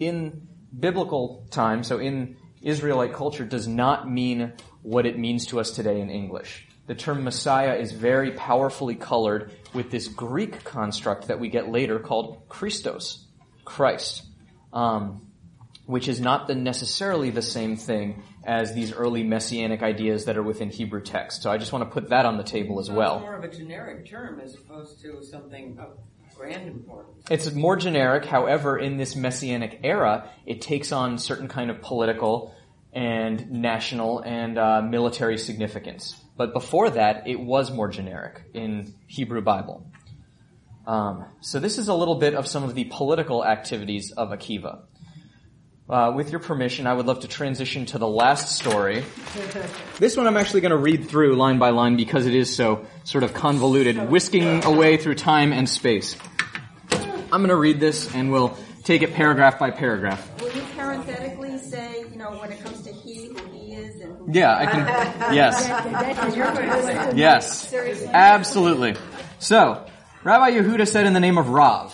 [0.00, 5.70] in biblical time, so in Israelite culture, does not mean what it means to us
[5.70, 6.66] today in English.
[6.88, 12.00] The term Messiah is very powerfully colored with this Greek construct that we get later
[12.00, 13.24] called Christos,
[13.64, 14.24] Christ,
[14.72, 15.27] um,
[15.88, 20.42] which is not the necessarily the same thing as these early messianic ideas that are
[20.42, 21.42] within Hebrew text.
[21.42, 23.16] So I just want to put that on the table as well.
[23.16, 25.98] It's more of a generic term as opposed to something of
[26.36, 27.24] grand importance.
[27.30, 28.26] It's more generic.
[28.26, 32.54] However, in this messianic era, it takes on certain kind of political
[32.92, 36.22] and national and uh, military significance.
[36.36, 39.90] But before that, it was more generic in Hebrew Bible.
[40.86, 44.82] Um, so this is a little bit of some of the political activities of Akiva.
[45.88, 49.04] Uh, with your permission, I would love to transition to the last story.
[49.98, 52.86] This one I'm actually going to read through line by line because it is so
[53.04, 56.14] sort of convoluted, whisking away through time and space.
[56.92, 60.40] I'm going to read this and we'll take it paragraph by paragraph.
[60.40, 64.32] Will you parenthetically say, you know, when it comes to he, who he is and
[64.34, 64.86] Yeah, I can-
[65.34, 65.66] yes.
[65.66, 67.18] That is your question.
[67.18, 68.06] Yes, Seriously.
[68.08, 68.94] absolutely.
[69.40, 69.84] So,
[70.22, 71.92] Rabbi Yehuda said in the name of Rav,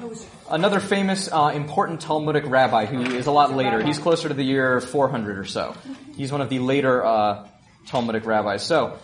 [0.00, 3.82] who's another famous, uh, important Talmudic rabbi who is a lot later.
[3.82, 5.74] He's closer to the year 400 or so.
[6.16, 7.48] He's one of the later uh,
[7.86, 8.64] Talmudic rabbis.
[8.64, 8.98] So,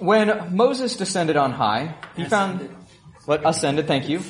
[0.00, 2.68] when Moses descended on high, he found
[3.26, 3.86] what ascended.
[3.86, 4.20] Thank you.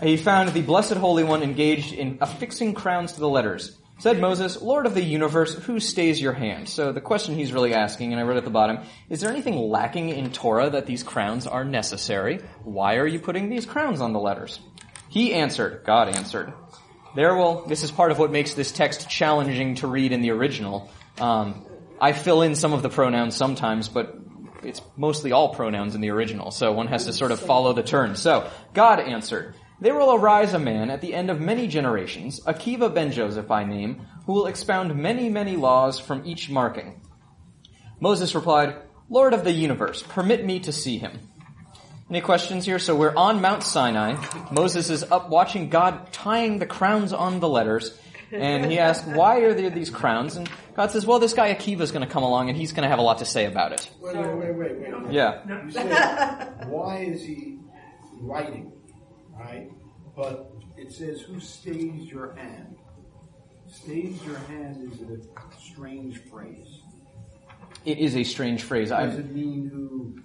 [0.00, 3.76] He found the Blessed Holy One engaged in affixing crowns to the letters.
[3.98, 6.68] Said Moses, Lord of the universe, who stays your hand?
[6.68, 9.56] So the question he's really asking, and I wrote at the bottom, is there anything
[9.56, 12.40] lacking in Torah that these crowns are necessary?
[12.64, 14.58] Why are you putting these crowns on the letters?
[15.12, 16.54] He answered, God answered,
[17.14, 20.30] there will, this is part of what makes this text challenging to read in the
[20.30, 20.90] original.
[21.18, 21.66] Um,
[22.00, 24.16] I fill in some of the pronouns sometimes, but
[24.62, 27.82] it's mostly all pronouns in the original, so one has to sort of follow the
[27.82, 28.16] turn.
[28.16, 32.94] So, God answered, There will arise a man at the end of many generations, Akiva
[32.94, 37.02] ben Joseph by name, who will expound many, many laws from each marking.
[38.00, 38.76] Moses replied,
[39.10, 41.28] Lord of the universe, permit me to see him.
[42.12, 42.78] Any questions here?
[42.78, 44.22] So we're on Mount Sinai.
[44.50, 47.98] Moses is up watching God tying the crowns on the letters.
[48.30, 50.36] And he asks, why are there these crowns?
[50.36, 50.46] And
[50.76, 52.90] God says, well, this guy Akiva is going to come along and he's going to
[52.90, 53.90] have a lot to say about it.
[53.98, 55.10] Wait, wait, wait, wait, wait.
[55.10, 55.40] Yeah.
[55.64, 55.88] You say,
[56.66, 57.60] why is he
[58.20, 58.74] writing,
[59.32, 59.70] right?
[60.14, 62.76] But it says, who stays your hand?
[63.68, 66.82] Stays your hand is a strange phrase.
[67.86, 68.90] It is a strange phrase.
[68.90, 70.24] Does I, it mean who en-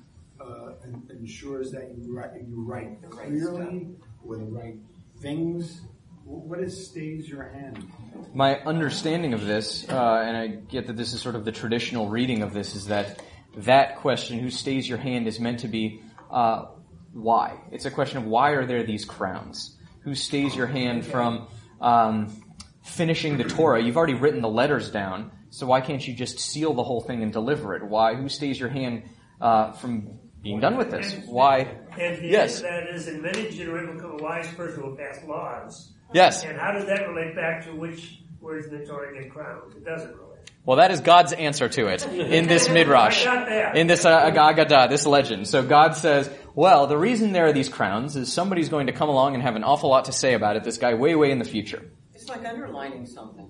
[1.10, 3.88] ensures that you write, you write clearly
[4.26, 4.76] or the right
[5.20, 5.82] things?
[6.26, 7.92] Wh- What is stays your hand?
[8.34, 12.10] my understanding of this, uh, and I get that this is sort of the traditional
[12.10, 13.22] reading of this, is that
[13.58, 16.66] that question, who stays your hand, is meant to be uh,
[17.14, 17.58] why.
[17.72, 19.76] It's a question of why are there these crowns?
[20.02, 21.48] Who stays your hand from
[21.82, 22.42] um,
[22.84, 23.82] finishing the Torah?
[23.82, 27.24] You've already written the letters down, so why can't you just seal the whole thing
[27.24, 27.84] and deliver it?
[27.84, 28.14] Why?
[28.16, 29.04] Who stays your hand
[29.42, 31.16] uh, from being done with this?
[31.26, 31.68] Why?
[32.00, 32.62] And the Yes.
[32.62, 35.20] answer to that is in many generations will come a wise person who will pass
[35.28, 35.94] laws.
[36.14, 36.44] Yes.
[36.46, 39.74] And how does that relate back to which words in the Torah get crowned?
[39.76, 40.24] It doesn't relate.
[40.66, 43.78] Well, that is God's answer to it in this midrash, I got that.
[43.78, 45.48] in this uh, Agadah, this legend.
[45.48, 49.08] So God says, well, the reason there are these crowns is somebody's going to come
[49.08, 50.64] along and have an awful lot to say about it.
[50.66, 51.90] This guy way, way in the future.
[52.14, 53.48] It's like underlining something.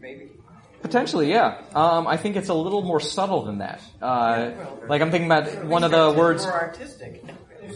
[0.00, 0.32] Maybe.
[0.86, 1.62] Potentially, yeah.
[1.74, 3.82] Um, I think it's a little more subtle than that.
[4.00, 4.52] Uh,
[4.88, 6.44] like I'm thinking about one of the words.
[6.44, 7.24] More artistic.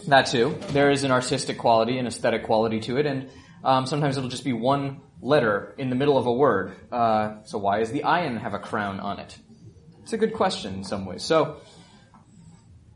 [0.06, 0.56] That too.
[0.68, 3.28] There is an artistic quality, an aesthetic quality to it, and
[3.64, 6.76] um, sometimes it'll just be one letter in the middle of a word.
[6.92, 9.36] Uh, so why does the ayin have a crown on it?
[10.04, 11.24] It's a good question in some ways.
[11.24, 11.56] So,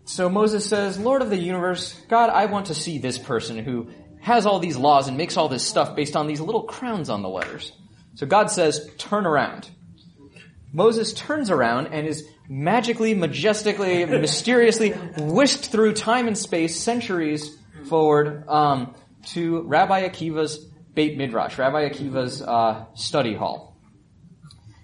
[0.05, 3.91] so Moses says, Lord of the universe, God, I want to see this person who
[4.21, 7.23] has all these laws and makes all this stuff based on these little crowns on
[7.23, 7.73] the letters.
[8.15, 9.69] So God says, turn around.
[10.75, 17.57] Moses turns around and is magically, majestically, mysteriously whisked through time and space, centuries
[17.89, 18.95] forward, um,
[19.27, 20.59] to Rabbi Akiva's
[20.93, 23.81] Beit Midrash, Rabbi Akiva's uh, study hall.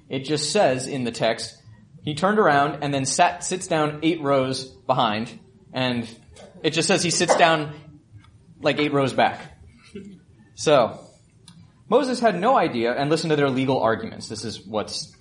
[0.08, 1.56] It just says in the text,
[2.02, 5.38] he turned around and then sat, sits down eight rows behind,
[5.72, 6.08] and
[6.62, 7.74] it just says he sits down
[8.60, 9.40] like eight rows back.
[10.54, 11.00] So,
[11.88, 14.28] Moses had no idea, and listen to their legal arguments.
[14.28, 15.12] This is what's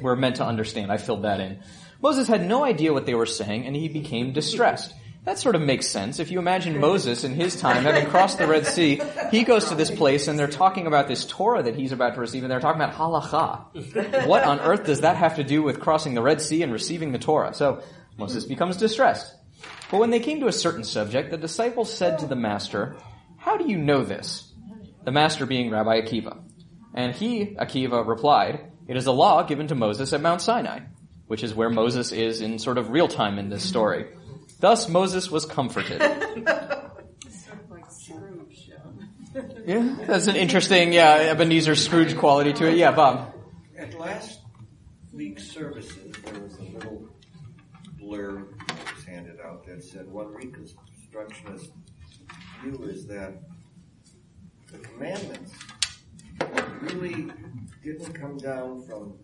[0.00, 0.90] we're meant to understand.
[0.90, 1.60] I filled that in.
[2.00, 4.94] Moses had no idea what they were saying, and he became distressed.
[5.26, 6.20] That sort of makes sense.
[6.20, 9.00] If you imagine Moses in his time having crossed the Red Sea,
[9.32, 12.20] he goes to this place and they're talking about this Torah that he's about to
[12.20, 14.26] receive and they're talking about halacha.
[14.28, 17.10] What on earth does that have to do with crossing the Red Sea and receiving
[17.10, 17.54] the Torah?
[17.54, 17.82] So
[18.16, 19.34] Moses becomes distressed.
[19.90, 22.94] But when they came to a certain subject, the disciples said to the master,
[23.36, 24.52] How do you know this?
[25.04, 26.38] The master being Rabbi Akiva.
[26.94, 30.80] And he, Akiva, replied, It is a law given to Moses at Mount Sinai,
[31.26, 34.06] which is where Moses is in sort of real time in this story.
[34.60, 36.02] Thus Moses was comforted.
[39.66, 42.78] Yeah, that's an interesting, yeah, Ebenezer Scrooge quality to it.
[42.78, 43.34] Yeah, Bob.
[43.76, 44.40] At last
[45.12, 47.08] week's services, there was a little
[48.00, 51.70] blurb that was handed out that said one Reconstructionist
[52.62, 53.34] view is that
[54.72, 55.52] the commandments
[56.80, 57.26] really
[57.86, 59.14] didn't come down from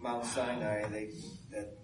[0.00, 0.88] Mount Sinai.
[0.88, 1.10] They
[1.50, 1.76] that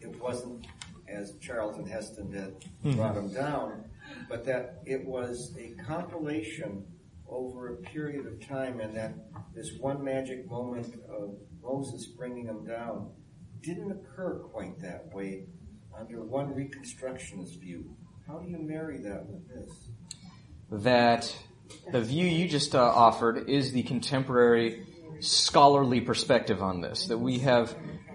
[0.00, 0.66] it wasn't
[1.08, 2.96] as Charlton Heston had Mhm.
[2.96, 3.84] brought them down,
[4.30, 6.86] but that it was a compilation
[7.28, 9.14] over a period of time, and that
[9.54, 13.12] this one magic moment of Moses bringing them down
[13.60, 15.46] didn't occur quite that way
[15.94, 17.94] under one Reconstructionist view.
[18.26, 19.88] How do you marry that with this?
[20.70, 21.36] that
[21.90, 24.86] the view you just uh, offered is the contemporary
[25.20, 27.06] scholarly perspective on this.
[27.06, 27.74] That we have,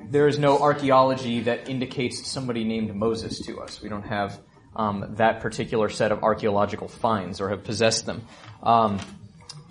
[0.10, 3.82] there is no archaeology that indicates somebody named Moses to us.
[3.82, 4.40] We don't have
[4.76, 8.26] um, that particular set of archaeological finds or have possessed them.
[8.62, 9.00] Um,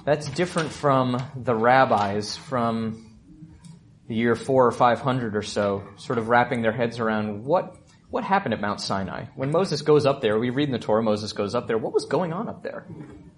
[0.05, 3.05] that's different from the rabbis from
[4.09, 7.77] the year four or five hundred or so, sort of wrapping their heads around what
[8.17, 10.39] what happened at Mount Sinai when Moses goes up there.
[10.39, 11.77] We read in the Torah, Moses goes up there.
[11.77, 12.87] What was going on up there?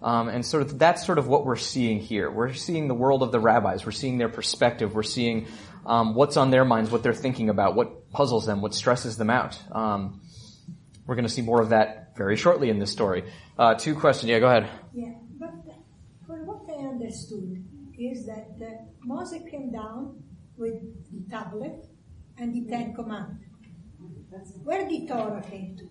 [0.01, 2.31] Um, and sort of that's sort of what we're seeing here.
[2.31, 3.85] We're seeing the world of the rabbis.
[3.85, 4.95] We're seeing their perspective.
[4.95, 5.49] We're seeing
[5.85, 9.31] um, what's on their minds, what they're thinking about, what puzzles them, what stresses them
[9.31, 9.61] out.
[9.73, 10.21] Um,
[11.09, 13.25] we're going to see more of that very shortly in this story.
[13.59, 14.31] Uh, two questions.
[14.31, 14.71] Yeah, go ahead.
[14.95, 15.55] Yeah, but
[16.25, 17.65] for what I understood
[17.99, 20.23] is that uh, Moses came down
[20.57, 21.85] with the tablet
[22.37, 23.48] and the Ten Commandments.
[24.65, 25.89] Where did Torah came to?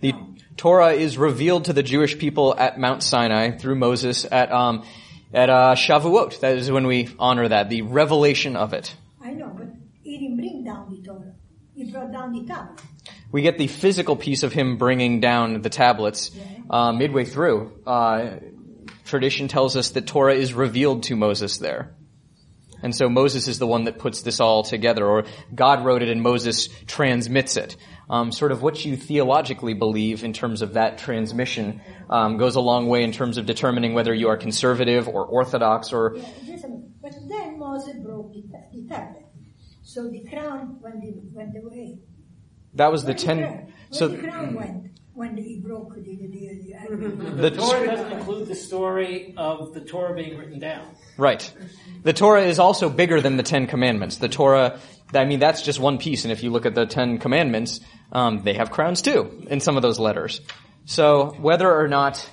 [0.00, 0.14] The
[0.56, 4.84] Torah is revealed to the Jewish people at Mount Sinai through Moses at um,
[5.32, 6.40] at uh, Shavuot.
[6.40, 8.94] That is when we honor that, the revelation of it.
[9.22, 9.68] I know, but
[10.02, 11.34] he didn't bring down the Torah.
[11.74, 12.80] He brought down the tablet.
[13.30, 16.30] We get the physical piece of him bringing down the tablets
[16.70, 17.72] uh, midway through.
[17.86, 18.30] Uh,
[19.04, 21.94] tradition tells us that Torah is revealed to Moses there.
[22.82, 25.24] And so Moses is the one that puts this all together, or
[25.54, 27.76] God wrote it and Moses transmits it.
[28.10, 32.60] Um, sort of what you theologically believe in terms of that transmission um, goes a
[32.60, 36.56] long way in terms of determining whether you are conservative or orthodox or Yeah.
[37.00, 39.24] But then Moses broke the, the tablet.
[39.82, 42.00] So the crown went, the, went away.
[42.74, 43.38] that was the Where the ten.
[43.38, 48.12] Where So the crown went when he broke the, the, the, The The- Torah doesn't
[48.12, 50.94] include the story of the Torah being written down.
[51.16, 51.52] Right.
[52.04, 54.18] The Torah is also bigger than the Ten Commandments.
[54.18, 54.78] The Torah,
[55.12, 56.24] I mean, that's just one piece.
[56.24, 57.80] And if you look at the Ten Commandments,
[58.12, 60.40] um, they have crowns too in some of those letters.
[60.84, 62.24] So whether or not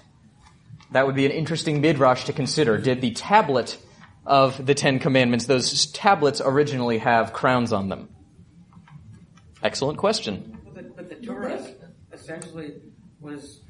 [0.91, 2.77] that would be an interesting midrash to consider.
[2.77, 3.79] Did the tablet
[4.27, 8.09] of the Ten Commandments, those tablets originally have crowns on them?
[9.63, 10.59] Excellent question.
[10.75, 11.65] But, but the Torah
[12.25, 12.73] essentially
[13.19, 13.61] was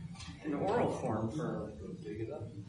[0.46, 1.74] in oral form for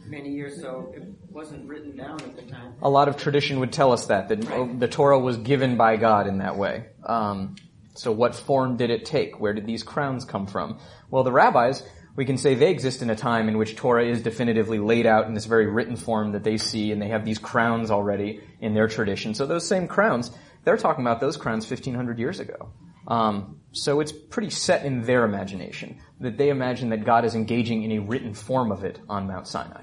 [0.07, 2.75] many years, so it wasn't written down at the time.
[2.83, 5.97] A lot of tradition would tell us that, that oh, the Torah was given by
[5.97, 6.87] God in that way.
[7.05, 7.55] Um,
[7.95, 9.39] so what form did it take?
[9.39, 10.79] Where did these crowns come from?
[11.11, 11.83] Well, the rabbis
[12.17, 15.27] we can say they exist in a time in which Torah is definitively laid out
[15.27, 18.73] in this very written form that they see, and they have these crowns already in
[18.73, 19.35] their tradition.
[19.35, 20.31] So those same crowns,
[20.65, 22.73] they're talking about those crowns 1500 years ago.
[23.07, 27.83] Um, so it's pretty set in their imagination that they imagine that God is engaging
[27.83, 29.83] in a written form of it on Mount Sinai.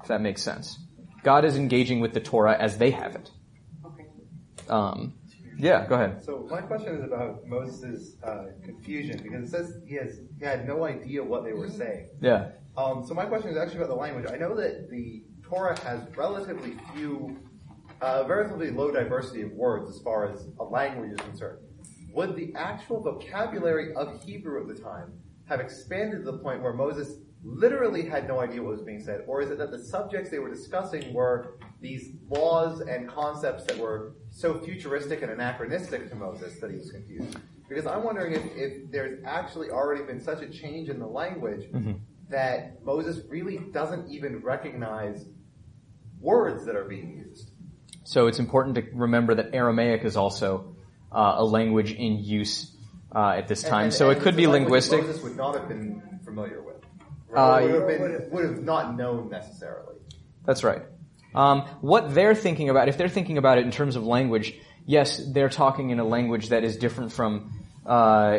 [0.00, 0.78] If that makes sense.
[1.22, 3.30] God is engaging with the Torah as they have it.
[4.68, 5.14] Um,
[5.58, 6.24] yeah, go ahead.
[6.24, 10.66] So my question is about Moses' uh, confusion because it says he has he had
[10.66, 12.08] no idea what they were saying.
[12.20, 12.50] Yeah.
[12.76, 14.26] Um, so my question is actually about the language.
[14.30, 17.38] I know that the Torah has relatively few,
[18.02, 21.58] uh, relatively low diversity of words as far as a language is concerned.
[22.16, 25.12] Would the actual vocabulary of Hebrew at the time
[25.44, 29.24] have expanded to the point where Moses literally had no idea what was being said,
[29.26, 33.76] or is it that the subjects they were discussing were these laws and concepts that
[33.76, 37.36] were so futuristic and anachronistic to Moses that he was confused?
[37.68, 41.70] Because I'm wondering if, if there's actually already been such a change in the language
[41.70, 42.00] Mhm.
[42.30, 45.26] that Moses really doesn't even recognize
[46.18, 47.50] words that are being used.
[48.04, 50.75] So it's important to remember that Aramaic is also
[51.12, 52.72] a language in use
[53.14, 53.84] uh, at this time.
[53.84, 55.02] and- so and it could be linguistic.
[55.02, 56.76] Moses would not have been familiar with.
[56.76, 57.62] Uh, Right?
[57.64, 59.96] would, have been, would have not known necessarily.
[60.44, 60.82] That's right.
[61.34, 64.54] Um, what they're thinking about, if they're thinking about it in terms of language,
[64.86, 67.52] yes, they're talking in a language that is different from
[67.84, 68.38] uh,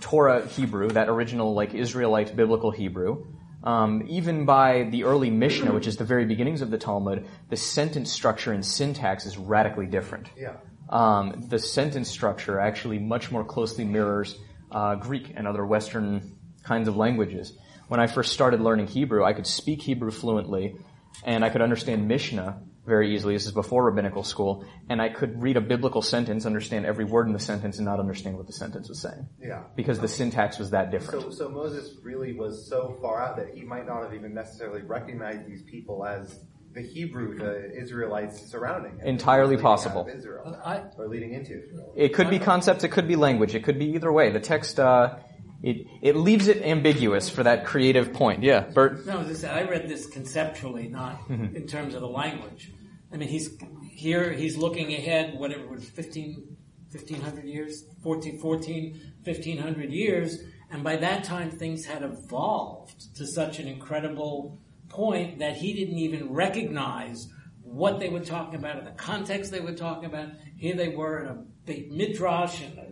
[0.00, 3.26] Torah Hebrew, that original like Israelite biblical Hebrew.
[3.62, 7.56] Um, even by the early Mishnah, which is the very beginnings of the Talmud, the
[7.56, 10.28] sentence structure and syntax is radically different.
[10.36, 10.52] Yeah.
[10.88, 14.38] Um, the sentence structure actually much more closely mirrors
[14.70, 17.52] uh, Greek and other Western kinds of languages.
[17.88, 20.76] When I first started learning Hebrew, I could speak Hebrew fluently,
[21.24, 23.34] and I could understand Mishnah very easily.
[23.34, 27.26] This is before rabbinical school, and I could read a biblical sentence, understand every word
[27.26, 29.28] in the sentence, and not understand what the sentence was saying.
[29.40, 29.64] Yeah.
[29.74, 31.22] Because the syntax was that different.
[31.22, 34.82] So, so Moses really was so far out that he might not have even necessarily
[34.82, 36.38] recognized these people as
[36.76, 39.06] the Hebrew the Israelites surrounding him.
[39.06, 40.08] Entirely Leading out of possible.
[40.14, 41.92] Israel, I- or leading into Israel.
[41.96, 44.30] It could be concepts, it could be language, it could be either way.
[44.30, 45.16] The text, uh,
[45.62, 48.42] it, it leaves it ambiguous for that creative point.
[48.42, 49.06] Yeah, Bert?
[49.06, 51.54] No, as I said, I read this conceptually, not Mhm.
[51.54, 52.70] in terms of the language.
[53.10, 53.56] I mean, he's
[53.90, 56.56] here, he's looking ahead, whatever it was, 15,
[56.90, 63.58] 1500 years, 14, 14, 1500 years, and by that time things had evolved to such
[63.60, 64.58] an incredible
[64.96, 67.28] point that he didn't even recognize
[67.62, 70.30] what they were talking about, or the context they were talking about.
[70.56, 71.34] Here they were in a
[71.66, 72.86] big midrash, and a,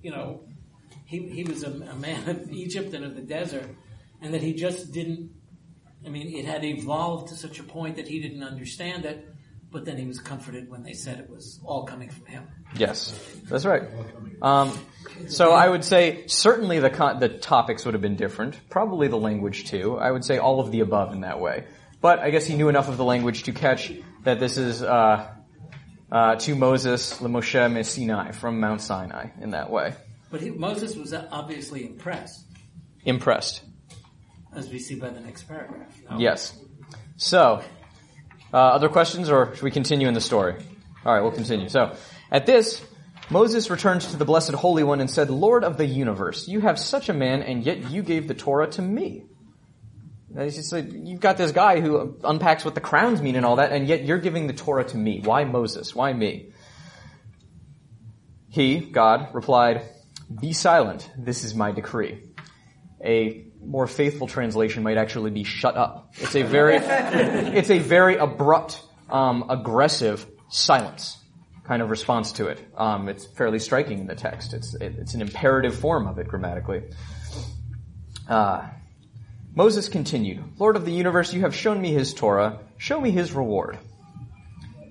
[0.00, 0.44] you know,
[1.04, 3.68] he, he was a, a man of Egypt and of the desert,
[4.22, 5.30] and that he just didn't.
[6.04, 9.28] I mean, it had evolved to such a point that he didn't understand it,
[9.70, 12.48] but then he was comforted when they said it was all coming from him.
[12.76, 13.84] Yes, that's right.
[14.40, 14.72] Um,
[15.28, 18.58] so I would say certainly the con- the topics would have been different.
[18.70, 19.96] Probably the language too.
[19.98, 21.64] I would say all of the above in that way.
[22.00, 23.92] But I guess he knew enough of the language to catch
[24.24, 25.28] that this is uh,
[26.10, 29.94] uh, to Moses, Moshe me Sinai from Mount Sinai in that way.
[30.30, 32.44] But he, Moses was obviously impressed,
[33.04, 33.62] Impressed.
[34.54, 35.94] as we see by the next paragraph.
[36.10, 36.18] no?
[36.18, 36.58] Yes.
[37.16, 37.62] So,
[38.52, 40.54] uh, other questions, or should we continue in the story?
[41.04, 41.68] All right, we'll continue.
[41.68, 41.94] So,
[42.30, 42.82] at this,
[43.30, 46.78] Moses returned to the Blessed Holy One and said, Lord of the universe, you have
[46.78, 49.24] such a man, and yet you gave the Torah to me.
[50.30, 53.86] Like, you've got this guy who unpacks what the crowns mean and all that, and
[53.86, 55.20] yet you're giving the Torah to me.
[55.22, 55.94] Why Moses?
[55.94, 56.52] Why me?
[58.48, 59.82] He, God, replied,
[60.40, 61.10] Be silent.
[61.16, 62.22] This is my decree.
[63.04, 66.14] A more faithful translation might actually be shut up.
[66.18, 71.21] It's a very, it's a very abrupt, um, aggressive silence
[71.72, 72.58] kind of response to it.
[72.76, 74.52] Um, it's fairly striking in the text.
[74.52, 76.82] It's, it, it's an imperative form of it grammatically.
[78.28, 78.68] Uh,
[79.54, 82.58] Moses continued, Lord of the universe, you have shown me his Torah.
[82.76, 83.78] Show me his reward.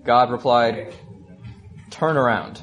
[0.03, 0.95] God replied,
[1.91, 2.59] turn around.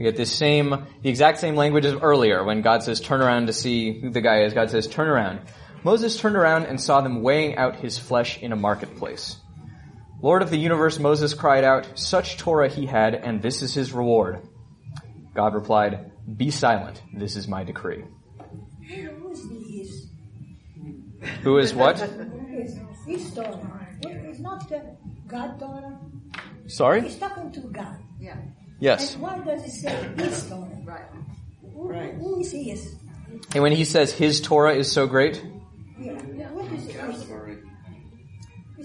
[0.00, 0.70] We get this same,
[1.02, 4.20] the exact same language as earlier when God says turn around to see who the
[4.20, 4.52] guy is.
[4.52, 5.42] God says turn around.
[5.84, 9.36] Moses turned around and saw them weighing out his flesh in a marketplace.
[10.20, 13.92] Lord of the universe, Moses cried out, such Torah he had, and this is his
[13.92, 14.40] reward.
[15.34, 17.00] God replied, be silent.
[17.14, 18.04] This is my decree.
[18.88, 20.06] Who is this?
[21.42, 21.98] Who is what?
[22.00, 23.88] Who is this Torah?
[24.02, 24.96] It's not the
[25.26, 25.98] God Torah.
[26.66, 27.02] Sorry?
[27.02, 27.96] He's talking to God.
[28.20, 28.36] Yeah.
[28.80, 29.14] Yes.
[29.14, 30.68] And why does it say his Torah?
[30.84, 31.06] Right.
[31.62, 32.96] Who, who is his?
[33.54, 35.42] And when he says his Torah is so great,
[35.98, 36.12] Yeah.
[36.52, 36.96] What is it?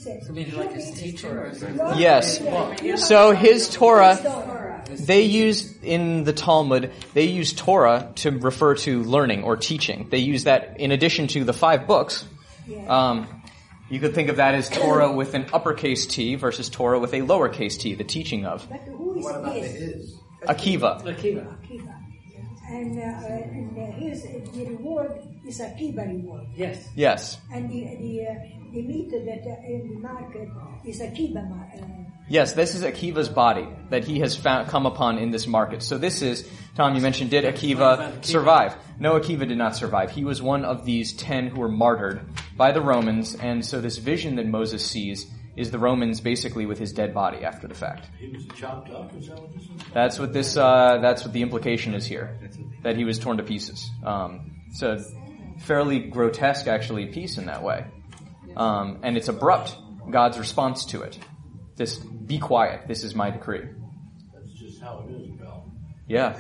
[0.04, 1.78] He says, like his teacher or something?
[1.78, 3.08] Lord, Yes.
[3.08, 9.44] So his Torah, they use in the Talmud, they use Torah to refer to learning
[9.44, 10.08] or teaching.
[10.10, 12.26] They use that in addition to the five books.
[12.88, 13.28] Um,
[13.90, 17.20] you could think of that as Torah with an uppercase T versus Torah with a
[17.22, 18.66] lowercase t, the teaching of.
[18.88, 19.74] Who is What about this?
[19.74, 20.20] his?
[20.48, 21.04] Akiva.
[21.04, 21.58] Akiva.
[21.62, 22.00] Akiva.
[22.70, 26.48] And, uh, and uh, his, the reward is Akiva reward.
[26.56, 26.88] Yes.
[26.96, 27.38] Yes.
[27.54, 28.34] And the, the, uh,
[28.74, 30.50] the meat that in the market
[30.86, 31.44] is Akiva.
[31.46, 35.84] Uh, Yes, this is Akiva's body that he has found, come upon in this market.
[35.84, 38.76] So this is, Tom, you mentioned, did Akiva survive?
[38.98, 40.10] No, Akiva did not survive.
[40.10, 42.22] He was one of these ten who were martyred
[42.56, 46.80] by the Romans, and so this vision that Moses sees is the Romans basically with
[46.80, 48.10] his dead body after the fact.
[48.18, 49.70] He was chopped up, is that what this is?
[49.94, 52.40] That's what this, uh, that's what the implication is here.
[52.84, 53.92] That he was torn to pieces.
[54.04, 55.04] Um, it's a
[55.60, 57.86] fairly grotesque, actually, piece in that way.
[58.56, 59.76] Um, and it's abrupt,
[60.10, 61.18] God's response to it.
[61.76, 63.68] This, be quiet, this is my decree.
[64.34, 65.72] That's just how it is, Bill.
[66.08, 66.38] Yeah,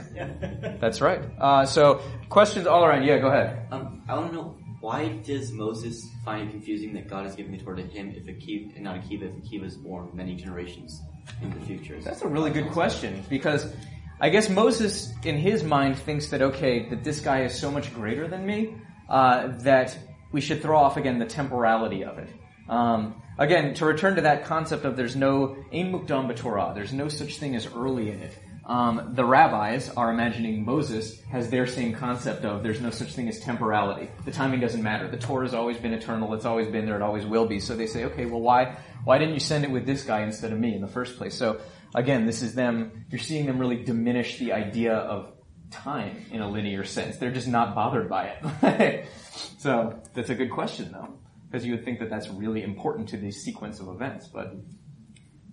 [0.81, 1.21] that's right.
[1.39, 3.03] Uh, so, questions all around.
[3.03, 3.67] Yeah, go ahead.
[3.71, 7.53] Um, I want to know why does Moses find it confusing that God is giving
[7.53, 11.01] the Torah to him if Akiva, and not Akiva, if Akiva is born many generations
[11.41, 11.99] in the future?
[12.01, 13.73] That's a really good question because
[14.19, 17.93] I guess Moses, in his mind, thinks that okay, that this guy is so much
[17.93, 18.75] greater than me
[19.07, 19.97] uh, that
[20.33, 22.29] we should throw off again the temporality of it.
[22.67, 27.07] Um, again, to return to that concept of there's no ein mukdam b'Torah, there's no
[27.07, 28.37] such thing as early in it.
[28.65, 33.27] Um, the rabbis are imagining Moses has their same concept of there's no such thing
[33.27, 34.09] as temporality.
[34.23, 35.09] The timing doesn't matter.
[35.09, 36.33] The Torah has always been eternal.
[36.33, 36.95] It's always been there.
[36.95, 37.59] It always will be.
[37.59, 40.53] So they say, okay, well, why why didn't you send it with this guy instead
[40.53, 41.35] of me in the first place?
[41.35, 41.59] So
[41.93, 43.05] again, this is them.
[43.09, 45.32] You're seeing them really diminish the idea of
[45.73, 47.17] time in a linear sense.
[47.17, 49.07] They're just not bothered by it.
[49.57, 51.09] so that's a good question, though,
[51.49, 54.53] because you would think that that's really important to the sequence of events, but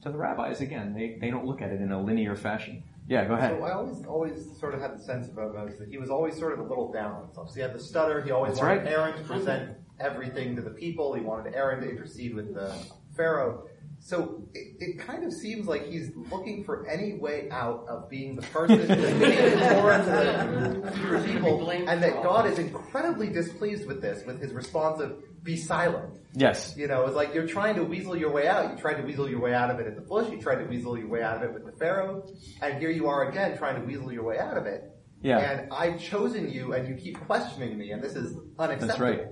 [0.02, 2.82] to the rabbis, again, they, they don't look at it in a linear fashion.
[3.08, 3.56] Yeah, go ahead.
[3.58, 6.38] So I always, always sort of had the sense about Moses that he was always
[6.38, 7.48] sort of a little down on himself.
[7.48, 8.22] So he had the stutter.
[8.22, 8.92] He always That's wanted right.
[8.92, 11.12] Aaron to present everything to the people.
[11.14, 12.72] He wanted Aaron to intercede with the
[13.16, 13.66] Pharaoh.
[14.02, 18.34] So it, it kind of seems like he's looking for any way out of being
[18.34, 23.86] the person who's giving the Torah to the people, and that God is incredibly displeased
[23.86, 26.74] with this, with his response of "Be silent." Yes.
[26.76, 28.70] You know, it's like you're trying to weasel your way out.
[28.70, 30.30] You tried to weasel your way out of it at the bush.
[30.30, 32.24] You tried to weasel your way out of it with the Pharaoh.
[32.62, 34.84] And here you are again trying to weasel your way out of it.
[35.22, 35.38] Yeah.
[35.38, 38.86] And I've chosen you and you keep questioning me and this is unacceptable.
[38.86, 39.26] That's right.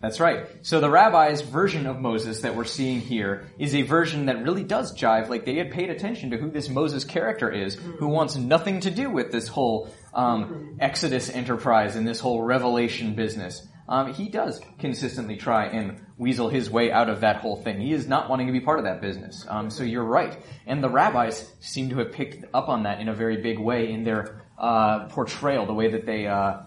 [0.00, 0.46] That's right.
[0.62, 4.62] So the rabbi's version of Moses that we're seeing here is a version that really
[4.62, 5.28] does jive.
[5.28, 8.90] Like they had paid attention to who this Moses character is, who wants nothing to
[8.90, 13.66] do with this whole um, Exodus enterprise and this whole revelation business.
[13.88, 17.80] Um, he does consistently try and weasel his way out of that whole thing.
[17.80, 19.46] He is not wanting to be part of that business.
[19.48, 20.36] Um, so you're right.
[20.66, 23.90] And the rabbis seem to have picked up on that in a very big way
[23.90, 26.58] in their uh, portrayal, the way that they uh,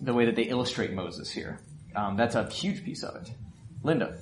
[0.00, 1.60] the way that they illustrate Moses here.
[1.96, 3.32] Um, that's a huge piece of it.
[3.82, 4.16] Linda.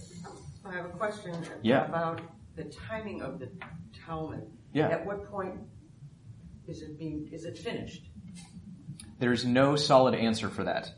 [0.64, 1.84] I have a question Yeah.
[1.86, 2.20] about
[2.56, 3.50] the timing of the
[4.06, 4.48] Talmud.
[4.72, 4.88] Yeah.
[4.88, 5.56] At what point
[6.66, 8.08] is it being, is it finished?
[9.18, 10.92] There's no solid answer for that.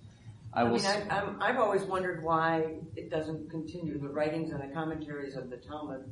[0.53, 0.77] I will.
[0.77, 3.99] mean, I, I've always wondered why it doesn't continue.
[3.99, 6.11] The writings and the commentaries of the Talmud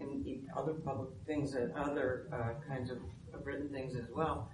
[0.00, 0.26] and
[0.56, 2.98] other public things and other uh, kinds of,
[3.32, 4.50] of written things as well.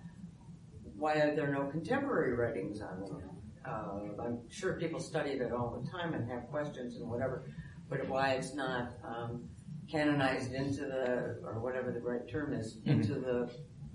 [0.96, 3.22] Why are there no contemporary writings on them?
[3.64, 7.44] Uh, I'm sure people study it all the time and have questions and whatever,
[7.88, 9.48] but why it's not um,
[9.90, 12.86] canonized into the or whatever the right term is Mhm.
[12.92, 13.50] into the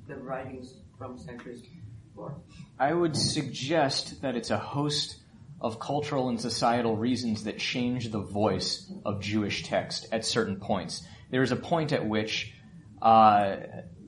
[0.08, 1.62] the writings from centuries
[2.08, 2.40] before.
[2.80, 5.18] I would suggest that it's a host
[5.60, 11.06] of cultural and societal reasons that change the voice of Jewish text at certain points.
[11.30, 12.54] There is a point at which
[13.02, 13.58] uh,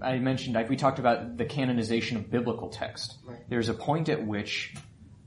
[0.01, 3.17] I mentioned we talked about the canonization of biblical text.
[3.25, 3.39] Right.
[3.49, 4.73] There's a point at which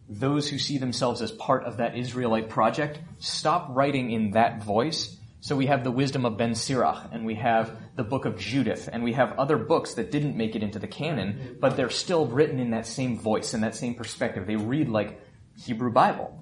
[0.09, 5.16] those who see themselves as part of that Israelite project stop writing in that voice.
[5.40, 8.88] So we have the wisdom of Ben Sirach, and we have the book of Judith,
[8.92, 12.26] and we have other books that didn't make it into the canon, but they're still
[12.26, 14.46] written in that same voice and that same perspective.
[14.46, 15.20] They read like
[15.57, 16.38] Hebrew Bible.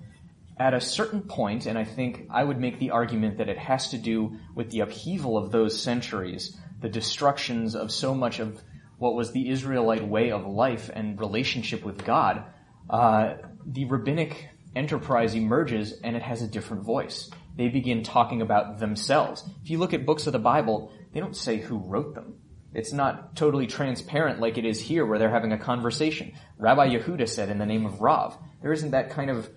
[0.58, 3.90] At a certain point, and I think I would make the argument that it has
[3.92, 8.60] to do with the upheaval of those centuries, the destructions of so much of
[8.98, 12.44] what was the Israelite way of life and relationship with God,
[12.90, 17.30] uh, the rabbinic enterprise emerges and it has a different voice.
[17.56, 19.48] They begin talking about themselves.
[19.62, 22.34] If you look at books of the Bible, they don't say who wrote them.
[22.72, 26.32] It's not totally transparent like it is here where they're having a conversation.
[26.58, 28.36] Rabbi Yehuda said in the name of Rav.
[28.62, 29.48] There isn't that kind of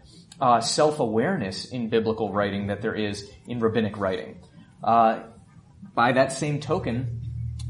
[0.41, 4.41] uh, self-awareness in biblical writing that there is in rabbinic writing.
[4.83, 5.23] Uh,
[5.93, 7.21] by that same token,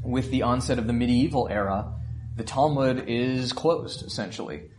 [0.03, 1.93] with the onset of the medieval era,
[2.35, 4.69] the Talmud is closed, essentially.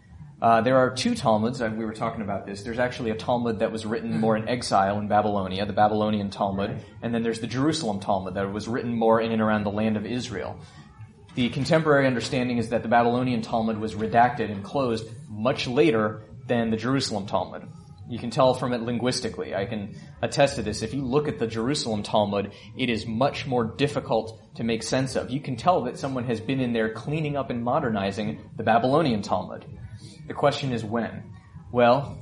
[0.45, 2.61] Uh, there are two Talmuds, and we were talking about this.
[2.61, 6.83] There's actually a Talmud that was written more in exile in Babylonia, the Babylonian Talmud,
[7.01, 9.97] and then there's the Jerusalem Talmud that was written more in and around the land
[9.97, 10.61] of Israel.
[11.35, 16.69] The contemporary understanding is that the Babylonian Talmud was redacted and closed much later than
[16.69, 17.67] the Jerusalem Talmud.
[18.11, 19.55] You can tell from it linguistically.
[19.55, 20.83] I can attest to this.
[20.83, 25.17] If you look at the Jerusalem Talmud, it is much more difficult to make sense
[25.17, 25.31] of.
[25.31, 29.23] You can tell that someone has been in there cleaning up and modernizing the Babylonian
[29.23, 29.65] Talmud.
[30.27, 31.23] The question is when?
[31.73, 32.19] Well,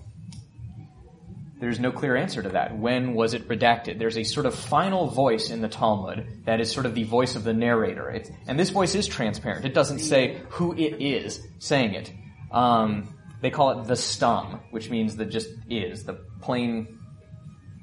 [1.63, 2.77] there's no clear answer to that.
[2.77, 4.01] When was it redacted?
[4.01, 7.37] There's a sort of final voice in the Talmud that is sort of the voice
[7.37, 8.11] of the narrator.
[8.11, 9.65] It's, and this voice is transparent.
[9.65, 12.13] It doesn't say who it is saying it.
[12.51, 16.99] Um, they call it the stum, which means the just is, the plain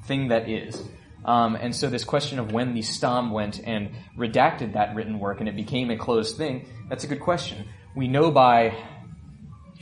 [0.03, 0.83] thing that is.
[1.23, 5.39] Um, and so this question of when the stum went and redacted that written work
[5.39, 7.65] and it became a closed thing, that's a good question.
[7.95, 8.75] We know by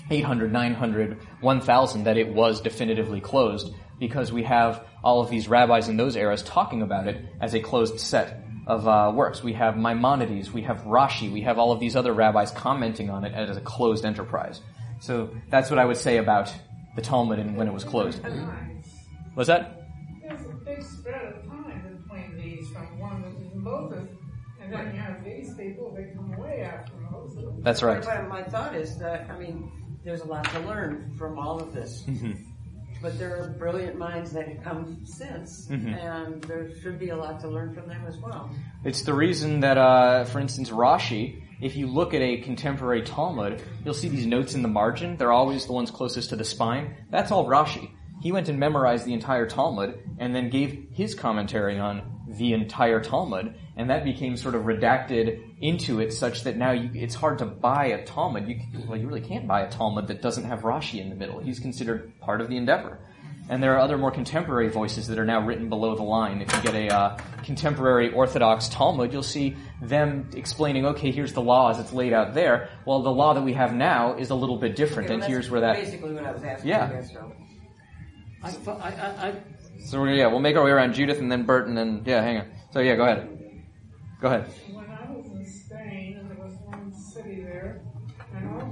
[0.10, 5.90] 800, 900, 1000 that it was definitively closed because we have all of these rabbis
[5.90, 9.44] in those eras talking about it as a closed set of uh, works.
[9.44, 13.24] We have Maimonides, we have Rashi, we have all of these other rabbis commenting on
[13.26, 14.62] it as a closed enterprise.
[15.00, 16.54] So that's what I would say about
[16.96, 18.22] the Talmud and when it was closed.
[19.36, 19.84] Was that?
[20.22, 24.10] There's a big spread of time between these from one to Moses,
[24.62, 27.46] and then you have these people that come way after Moses.
[27.60, 28.04] That's right.
[28.04, 29.72] But my thought is that, I mean,
[30.08, 32.06] there's a lot to learn from all of this.
[32.08, 32.38] Mhm.
[33.02, 36.02] But there are brilliant minds that have come since, Mhm.
[36.02, 38.50] and there should be a lot to learn from them as well.
[38.86, 43.62] It's the reason that, uh, for instance, Rashi, if you look at a contemporary Talmud,
[43.84, 45.18] you'll see these notes in the margin.
[45.18, 46.96] They're always the ones closest to the spine.
[47.12, 47.90] That's all Rashi.
[48.22, 53.02] He went and memorized the entire Talmud and then gave his commentary on the entire
[53.02, 57.40] Talmud, and that became sort of redacted into it such that now you, it's hard
[57.40, 58.48] to buy a Talmud.
[58.48, 61.40] You, well, you really can't buy a Talmud that doesn't have Rashi in the middle.
[61.40, 63.00] He's considered part of the endeavor.
[63.50, 66.42] And there are other more contemporary voices that are now written below the line.
[66.42, 71.42] If you get a uh, contemporary Orthodox Talmud, you'll see them explaining, okay, here's the
[71.42, 72.70] law as it's laid out there.
[72.86, 75.50] Well, the law that we have now is a little bit different, Okay, and here's
[75.50, 75.78] where that.
[75.78, 76.70] Basically what I was asking.
[76.70, 77.04] Yeah.
[78.44, 78.72] I so.
[78.74, 79.36] I, I, I, I
[79.86, 82.22] So we're, yeah, we'll make our way around Judith and then Bert and then yeah,
[82.22, 82.48] hang on.
[82.72, 83.64] So yeah, go ahead.
[84.20, 84.46] Go ahead.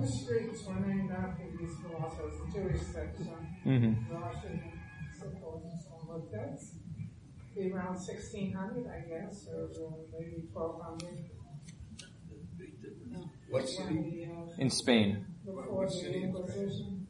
[0.05, 3.29] The streets were named after these philosophers, the Jewish section,
[3.65, 3.95] Mhm.
[4.11, 6.07] Rashi, and and so on.
[6.07, 6.75] But that's
[7.55, 11.29] be around 1600, I guess, or uh, maybe 1200.
[13.49, 14.29] What city?
[14.57, 15.25] In Spain.
[15.45, 17.07] Before the Inquisition.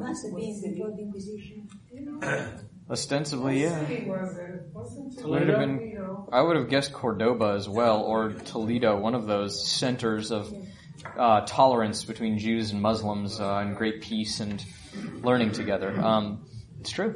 [0.00, 1.68] Must have been before the Inquisition.
[2.90, 3.78] Ostensibly, yeah.
[3.78, 4.70] What city was it?
[4.74, 6.26] Wasn't It would have been.
[6.32, 10.52] I would have guessed Cordoba as well, or Toledo, one of those centers of
[11.16, 14.64] uh, tolerance between Jews and Muslims uh, and great peace and
[15.22, 15.98] learning together.
[16.00, 16.46] Um,
[16.80, 17.14] it's true.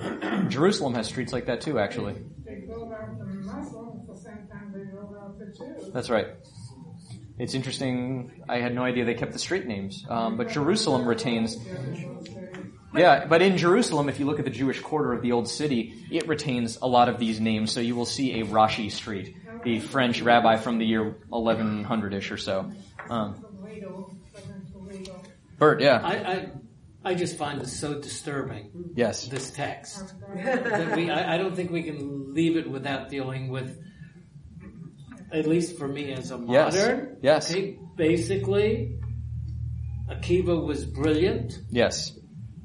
[0.49, 2.15] Jerusalem has streets like that too, actually.
[2.45, 5.93] They the Muslims the same time they the Jews.
[5.93, 6.29] That's right.
[7.39, 8.43] It's interesting.
[8.49, 11.57] I had no idea they kept the street names, um, but Jerusalem retains.
[12.95, 16.07] Yeah, but in Jerusalem, if you look at the Jewish quarter of the old city,
[16.13, 17.73] it retains a lot of these names.
[17.73, 22.37] So you will see a Rashi Street, the French rabbi from the year 1100ish or
[22.37, 22.71] so.
[23.11, 23.45] Um,
[23.81, 25.23] Toledo, Southern Toledo.
[25.59, 26.01] Bert, yeah.
[26.03, 26.49] I, I,
[27.05, 28.93] I just find this so disturbing.
[28.97, 29.27] Yes.
[29.29, 30.15] This text.
[30.35, 33.79] that we, I, I don't think we can leave it without dealing with,
[35.33, 36.75] at least for me as a Yes.
[36.75, 37.17] modern.
[37.23, 37.51] Yes.
[37.51, 38.99] Okay, basically,
[40.11, 41.59] Akiva was brilliant.
[41.71, 42.19] Yes.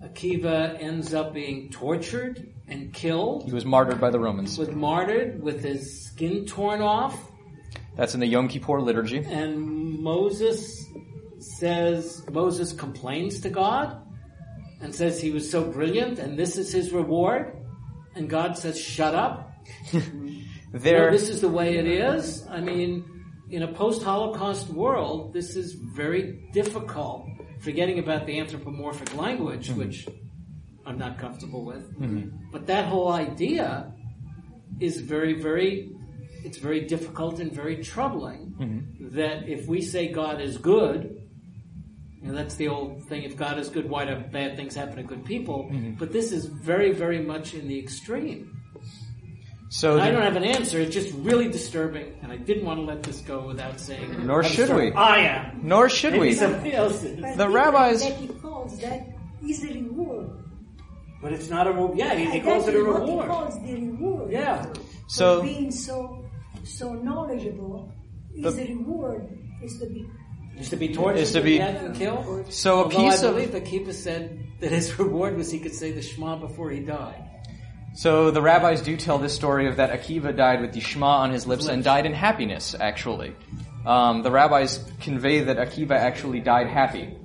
[0.04, 3.44] Akiva ends up being tortured and killed.
[3.46, 4.58] He was martyred by the Romans.
[4.58, 7.18] Was martyred with his skin torn off.
[7.96, 9.18] That's in the Yom Kippur liturgy.
[9.20, 10.79] And Moses
[11.58, 14.02] says, Moses complains to God
[14.82, 17.56] and says he was so brilliant and this is his reward.
[18.16, 19.52] And God says, shut up.
[20.72, 22.46] There- No, this is the way it is.
[22.48, 23.04] I mean,
[23.50, 27.26] in a post-Holocaust world, this is very difficult.
[27.60, 30.08] Forgetting about the anthropomorphic language, which
[30.86, 31.92] I'm not comfortable with.
[32.00, 32.32] Mhm.
[32.52, 33.92] But that whole idea
[34.80, 35.90] is very, very,
[36.46, 39.12] it's very difficult and very troubling Mhm.
[39.16, 41.19] that if we say God is good,
[42.22, 44.98] you know, that's the old thing, if God is good, why do bad things happen
[44.98, 45.70] to good people?
[45.72, 45.98] Mhm.
[45.98, 48.56] But this is very, very much in the extreme.
[49.72, 52.80] So And I don't have an answer, it's just really disturbing, and I didn't want
[52.80, 54.26] to let this go without saying.
[54.26, 54.90] Nor I'm should sorry.
[54.90, 54.96] we.
[54.96, 55.60] I am.
[55.64, 56.34] Nor should Maybe we.
[56.34, 57.20] somebody else is.
[57.22, 59.08] But The rabbis- That he calls that
[59.48, 60.32] is a reward.
[61.22, 61.98] But it's not a reward.
[62.00, 63.22] Yeah, he, he calls it a is what reward.
[63.26, 64.32] He calls the reward.
[64.32, 64.66] Yeah.
[65.08, 66.26] So- For being so
[66.64, 67.92] so knowledgeable
[68.36, 70.06] is The- a reward is to be
[70.60, 72.52] Is to be tortured, Is to be- death, and killed.
[72.54, 75.74] So a Although piece I of- believe Akiva said that his reward was he could
[75.74, 77.24] say the Shema before he died.
[77.96, 81.32] So the rabbis do tell this story of that Akiva died with the Shema on
[81.32, 83.36] his lips and died in happiness, actually.
[83.86, 87.16] Um, the rabbis convey that Akiva actually died happy.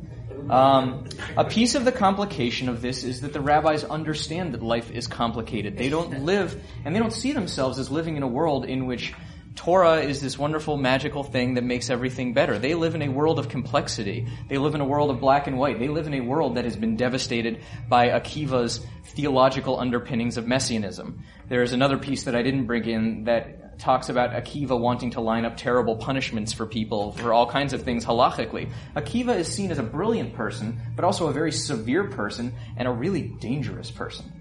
[0.48, 1.04] Um,
[1.36, 5.06] a piece of the complication of this is that the rabbis understand that life is
[5.06, 5.76] complicated.
[5.76, 9.12] They don't live, and they don't see themselves as living in a world in which
[9.56, 12.58] Torah is this wonderful magical thing that makes everything better.
[12.58, 14.26] They live in a world of complexity.
[14.48, 15.78] They live in a world of black and white.
[15.78, 21.22] They live in a world that has been devastated by Akiva's theological underpinnings of messianism.
[21.48, 25.20] There is another piece that I didn't bring in that talks about Akiva wanting to
[25.20, 28.70] line up terrible punishments for people for all kinds of things halachically.
[28.96, 32.90] Akiva is seen as a brilliant person, but also a very severe person and a
[32.90, 34.32] really dangerous person.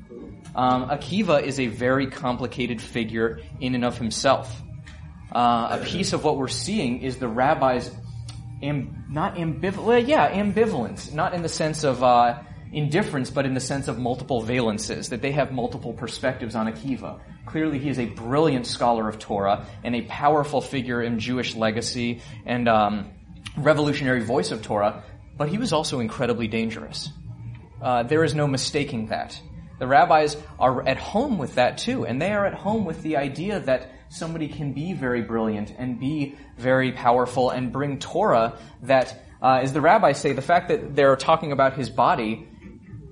[0.56, 4.62] Um, Akiva is a very complicated figure in and of himself.
[5.34, 7.90] Uh, a piece of what we're seeing is the rabbis,
[8.62, 12.40] am, not ambivalent, yeah, ambivalence, not in the sense of uh,
[12.72, 17.20] indifference, but in the sense of multiple valences, that they have multiple perspectives on Akiva.
[17.48, 22.22] Clearly, he is a brilliant scholar of Torah and a powerful figure in Jewish legacy
[22.46, 23.12] and um,
[23.58, 25.04] revolutionary voice of Torah,
[25.36, 27.10] but he was also incredibly dangerous.
[27.82, 29.40] Uh, there is no mistaking that.
[29.80, 33.18] The rabbis are at home with that too, and they are at home with the
[33.18, 39.24] idea that somebody can be very brilliant and be very powerful and bring Torah that,
[39.42, 42.48] uh, as the rabbis say, the fact that they're talking about his body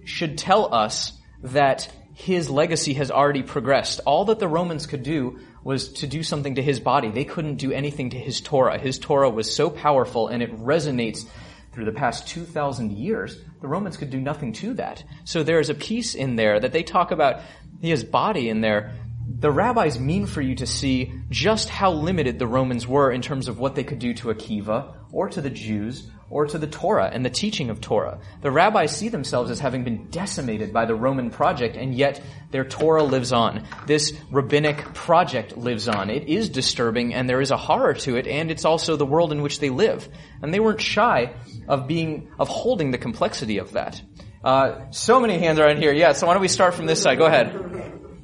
[0.05, 3.99] should tell us that his legacy has already progressed.
[4.05, 7.09] All that the Romans could do was to do something to his body.
[7.09, 8.77] They couldn't do anything to his Torah.
[8.77, 11.25] His Torah was so powerful and it resonates
[11.71, 13.39] through the past 2,000 years.
[13.61, 15.03] The Romans could do nothing to that.
[15.23, 17.41] So there is a piece in there that they talk about
[17.81, 18.93] his body in there.
[19.41, 23.47] The rabbis mean for you to see just how limited the Romans were in terms
[23.47, 27.09] of what they could do to Akiva or to the Jews or to the Torah
[27.11, 28.19] and the teaching of Torah.
[28.41, 32.63] The rabbis see themselves as having been decimated by the Roman project, and yet their
[32.63, 33.65] Torah lives on.
[33.87, 36.11] This rabbinic project lives on.
[36.11, 39.31] It is disturbing, and there is a horror to it, and it's also the world
[39.31, 40.07] in which they live.
[40.43, 41.33] And they weren't shy
[41.67, 43.99] of being, of holding the complexity of that.
[44.43, 45.91] Uh, so many hands are in here.
[45.91, 47.17] Yeah, so why don't we start from this side?
[47.17, 47.47] Go ahead.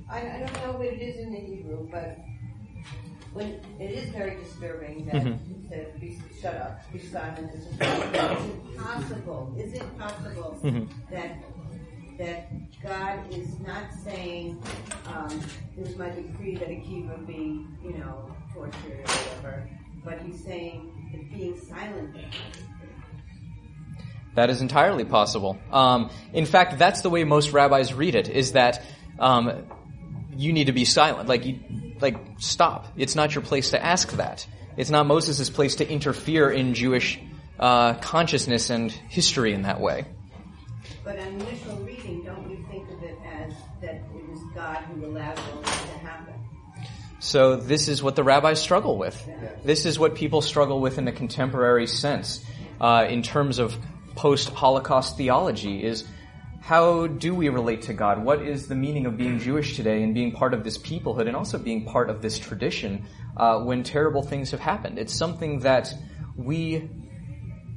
[0.10, 1.18] I, I don't know what it is
[1.91, 2.18] but
[3.34, 5.39] when it is very disturbing that Mhm.
[5.47, 5.57] he
[5.99, 7.51] be, shut up, be silent.
[7.53, 9.53] It's it possible?
[9.57, 10.88] Is it possible Mhm.
[11.11, 11.38] that
[12.18, 12.49] that
[12.81, 14.57] God is not saying,
[15.05, 15.30] um,
[15.76, 19.69] "This is my decree that Akiva be, you know, tortured or whatever,"
[20.03, 22.15] but He's saying that being silent
[24.34, 25.57] That is entirely possible.
[25.72, 28.84] Um, in fact, that's the way most rabbis read it: is that
[29.19, 29.51] um,
[30.38, 31.59] you need to be silent, like you,
[31.99, 32.88] like stop.
[32.95, 34.47] It's not your place to ask that.
[34.77, 37.19] It's not Moses' place to interfere in Jewish
[37.59, 40.05] uh, consciousness and history in that way.
[41.03, 45.05] But on initial reading, don't we think of it as that it was God who
[45.05, 46.34] allowed all this to happen?
[47.19, 49.27] So this is what the rabbis struggle with.
[49.64, 52.45] This is what people struggle with in a contemporary sense,
[52.80, 53.76] uh, in terms of
[54.15, 55.84] post-Holocaust theology.
[55.84, 56.03] Is
[56.68, 58.22] how do we relate to God?
[58.22, 61.34] What is the meaning of being Jewish today and being part of this peoplehood and
[61.34, 63.06] also being part of this tradition
[63.38, 64.99] uh, when terrible things have happened?
[64.99, 65.94] It's something that
[66.35, 66.89] we,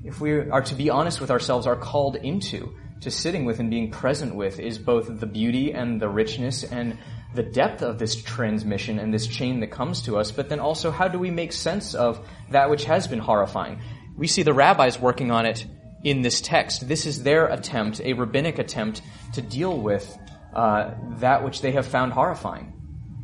[0.03, 3.71] if we are to be honest with ourselves, are called into to sitting with and
[3.71, 6.99] being present with is both the beauty and the richness and
[7.33, 10.91] the depth of this transmission and this chain that comes to us, but then also
[10.91, 12.19] how do we make sense of
[12.51, 13.81] that which has been horrifying?
[14.17, 15.65] We see the rabbis working on it
[16.03, 16.89] in this text.
[16.89, 19.03] This is their attempt, a rabbinic attempt,
[19.35, 20.19] to deal with
[20.55, 22.73] uh, that which they have found horrifying,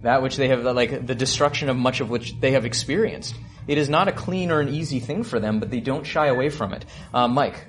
[0.02, 3.34] that which they have, like the destruction of much of which they have experienced.
[3.66, 6.26] It is not a clean or an easy thing for them, but they don't shy
[6.26, 6.84] away from it.
[7.12, 7.66] Uh, Mike.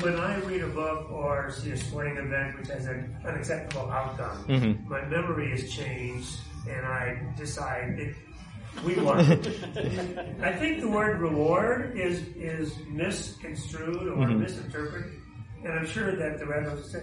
[0.00, 4.44] When I read a book or see a sporting event which has an unacceptable outcome,
[4.46, 4.86] Mhm.
[4.86, 6.38] my memory is changed
[6.70, 8.14] and I decide it,
[8.84, 9.18] we won.
[10.42, 14.40] I think the word reward is is misconstrued or Mhm.
[14.40, 15.12] misinterpreted,
[15.64, 17.02] and I'm sure that the rabbis say,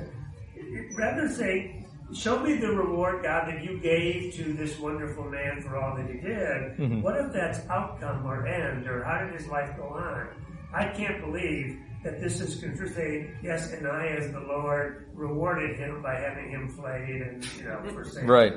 [0.97, 5.77] rather say, "Show me the reward, God, that you gave to this wonderful man for
[5.77, 7.02] all that he did." Mhm.
[7.02, 10.27] What if that's outcome or end, or how did his life go on?
[10.73, 15.76] I can't believe that this is construed saying, yes, and I, as the Lord, rewarded
[15.77, 18.53] him by having him flayed and, you know, for saying Right.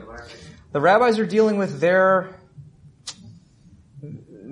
[0.73, 2.29] The rabbis are dealing with their.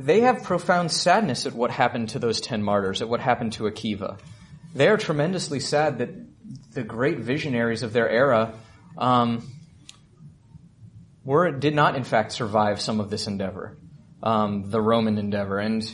[0.07, 3.65] They have profound sadness at what happened to those ten martyrs, at what happened to
[3.65, 4.21] Akiva.
[4.73, 6.11] They are tremendously sad that
[6.73, 8.55] the great visionaries of their era
[8.97, 9.51] um,
[11.25, 13.77] were did not, in fact, survive some of this endeavor,
[14.23, 15.85] um, the Roman endeavor, and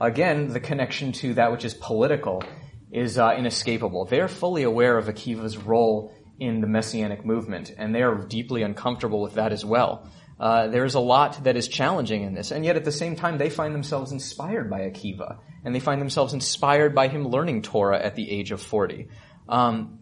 [0.00, 2.42] again, the connection to that which is political
[2.90, 4.06] is uh, inescapable.
[4.06, 9.20] They're fully aware of Akiva's role in the messianic movement, and they are deeply uncomfortable
[9.20, 10.08] with that as well.
[10.38, 13.38] Uh, there's a lot that is challenging in this, and yet at the same time,
[13.38, 18.00] they find themselves inspired by Akiva, and they find themselves inspired by him learning Torah
[18.00, 19.08] at the age of 40.
[19.48, 19.98] Um,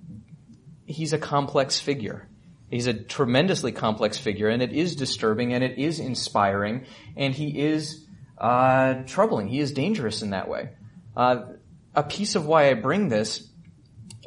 [0.85, 2.29] he's a complex figure.
[2.71, 6.85] He's a tremendously complex figure, and it is disturbing, and it is inspiring,
[7.17, 8.07] and he is
[8.37, 9.49] uh, troubling.
[9.49, 10.71] He is dangerous in that way.
[11.17, 11.45] Uh,
[11.95, 13.49] a piece of why I bring this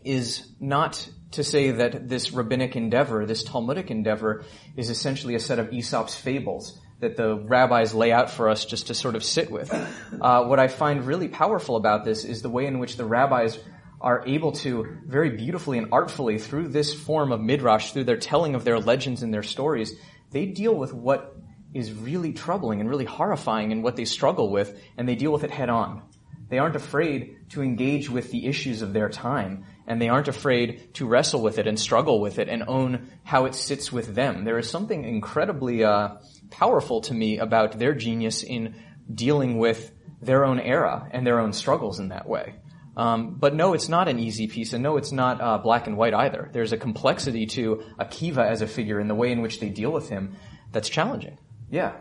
[0.03, 4.43] is not to say that this rabbinic endeavor, this Talmudic endeavor,
[4.75, 8.87] is essentially a set of Aesop's fables that the rabbis lay out for us just
[8.87, 9.71] to sort of sit with.
[10.19, 13.57] Uh, what I find really powerful about this is the way in which the rabbis
[14.01, 18.55] are able to very beautifully and artfully through this form of midrash, through their telling
[18.55, 19.93] of their legends and their stories,
[20.31, 21.35] they deal with what
[21.73, 25.43] is really troubling and really horrifying and what they struggle with, and they deal with
[25.43, 26.01] it head on.
[26.49, 30.93] They aren't afraid to engage with the issues of their time, and they aren't afraid
[30.93, 34.45] to wrestle with it and struggle with it and own how it sits with them.
[34.45, 36.17] There is something incredibly uh,
[36.51, 38.75] powerful to me about their genius in
[39.11, 39.91] dealing with
[40.21, 42.53] their own era and their own struggles in that way.
[42.95, 45.97] Um, but no, it's not an easy piece, and no, it's not uh, black and
[45.97, 46.49] white either.
[46.51, 49.91] There's a complexity to Akiva as a figure in the way in which they deal
[49.91, 50.35] with him
[50.71, 51.37] that's challenging.
[51.71, 51.93] Yeah.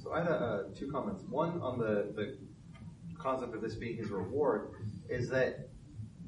[0.00, 1.24] So I had uh, two comments.
[1.28, 2.36] One on the, the
[3.18, 4.68] concept of this being his reward
[5.08, 5.70] is that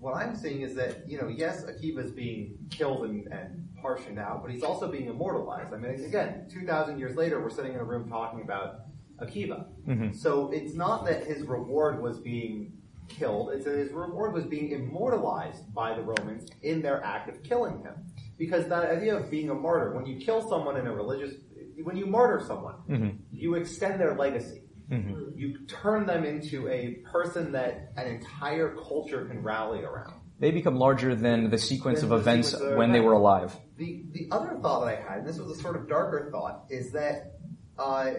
[0.04, 4.18] what I'm seeing is that, you know, yes, Akiva is being killed and, and portioned
[4.18, 5.72] out, but he's also being immortalized.
[5.72, 8.80] I mean, again, 2,000 years later, we're sitting in a room talking about
[9.22, 9.64] Akiva.
[9.88, 10.12] Mm-hmm.
[10.12, 12.74] So it's not that his reward was being
[13.08, 17.42] killed, it's that his reward was being immortalized by the Romans in their act of
[17.42, 17.94] killing him.
[18.36, 21.34] Because that idea of being a martyr, when you kill someone in a religious,
[21.82, 23.16] when you martyr someone, Mm-hmm.
[23.32, 24.63] you extend their legacy.
[24.94, 25.38] Mm-hmm.
[25.38, 30.14] You turn them into a person that an entire culture can rally around.
[30.38, 33.12] They become larger than the sequence Than of the events sequence of when they were
[33.12, 33.56] alive.
[33.76, 36.64] The the other thought that I had, and this was a sort of darker thought,
[36.70, 37.34] is that
[37.78, 38.10] uh,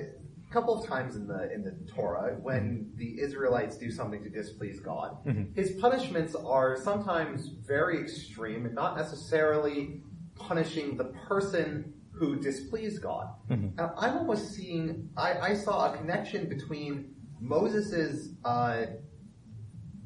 [0.50, 4.30] a couple of times in the in the Torah, when the Israelites do something to
[4.30, 5.56] displease God, Mhm.
[5.56, 10.02] his punishments are sometimes very extreme and not necessarily
[10.36, 13.28] punishing the person who displeased God.
[13.50, 13.76] Mhm.
[13.76, 18.86] Now, I'm almost seeing, I, I saw a connection between Moses's uh,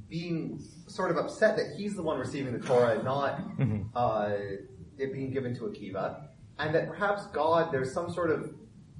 [0.09, 3.89] being sort of upset that he's the one receiving the Torah and not Mhm.
[3.95, 4.31] uh,
[4.97, 6.27] it being given to Akiva,
[6.57, 8.53] and that perhaps God, there's some sort of,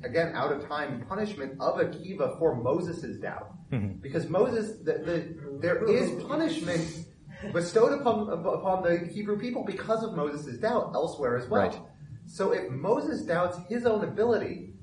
[0.03, 3.51] again, out of time punishment of Akiva for Moses' doubt.
[3.71, 3.99] Mhm.
[4.01, 7.05] Because Moses, the, the, there is punishment
[7.53, 11.63] bestowed upon, upon the Hebrew people because of Moses' doubt elsewhere as well.
[11.69, 11.81] Right.
[12.29, 14.73] So if Moses doubts his own ability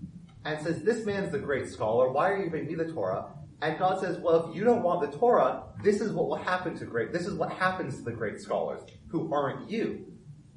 [0.45, 3.27] and says, this man's the great scholar, why are you giving me the Torah?
[3.63, 6.77] And God says, well, if you don't want the Torah, this is what will happen
[6.77, 10.07] to great, this is what happens to the great scholars who aren't you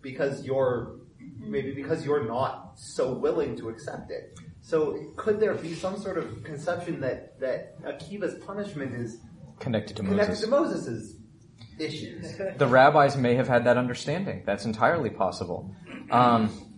[0.02, 0.96] because you're,
[1.38, 4.40] maybe because you're not so willing to accept it.
[4.62, 9.20] So could there be some sort of conception that, that Akiva's punishment is
[9.60, 10.86] Connected to connected Moses.
[10.90, 11.14] to Moses'
[11.78, 12.38] issues?
[12.58, 14.42] The rabbis may have had that understanding.
[14.46, 15.76] That's entirely possible.
[16.12, 16.69] Um,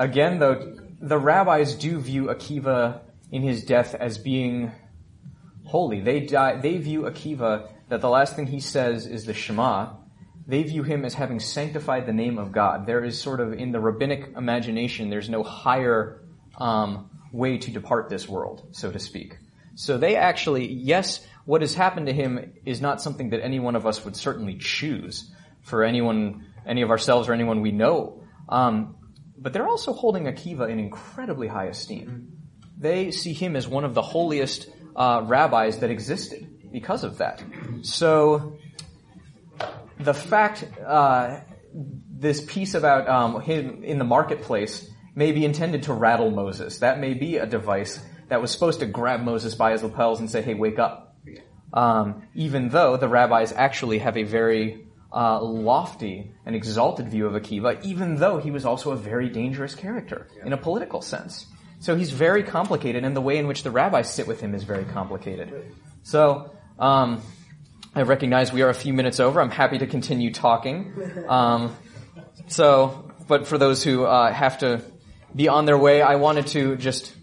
[0.00, 4.72] again, though, the rabbis do view Akiva in his death as being
[5.64, 6.00] holy.
[6.00, 9.92] They die, they view Akiva that the last thing he says is the Shema.
[10.46, 12.86] They view him as having sanctified the name of God.
[12.86, 16.22] There is sort of in the rabbinic imagination, there's no higher
[16.58, 19.36] um, way to depart this world, so to speak.
[19.76, 23.76] So they actually, yes, what has happened to him is not something that any one
[23.76, 25.30] of us would certainly choose
[25.62, 28.22] for anyone, any of ourselves or anyone we know.
[28.48, 28.96] Um,
[29.40, 32.32] but they're also holding Akiva in incredibly high esteem.
[32.78, 37.42] They see him as one of the holiest uh, rabbis that existed because of that.
[37.82, 38.58] So
[39.98, 41.40] the fact uh,
[42.10, 46.78] this piece about um, him in the marketplace may be intended to rattle Moses.
[46.78, 50.30] That may be a device that was supposed to grab Moses by his lapels and
[50.30, 51.16] say, "Hey, wake up."
[51.72, 57.40] Um, even though the rabbis actually have a very uh, lofty and exalted view of
[57.40, 61.46] Akiva, even though he was also a very dangerous character in a political sense.
[61.80, 64.64] So he's very complicated, and the way in which the rabbis sit with him is
[64.64, 65.72] very complicated.
[66.02, 67.22] So, um,
[67.94, 69.40] I recognize we are a few minutes over.
[69.40, 70.92] I'm happy to continue talking.
[71.28, 71.76] Um,
[72.48, 74.82] so, but for those who uh, have to
[75.34, 77.14] be on their way, I wanted to just,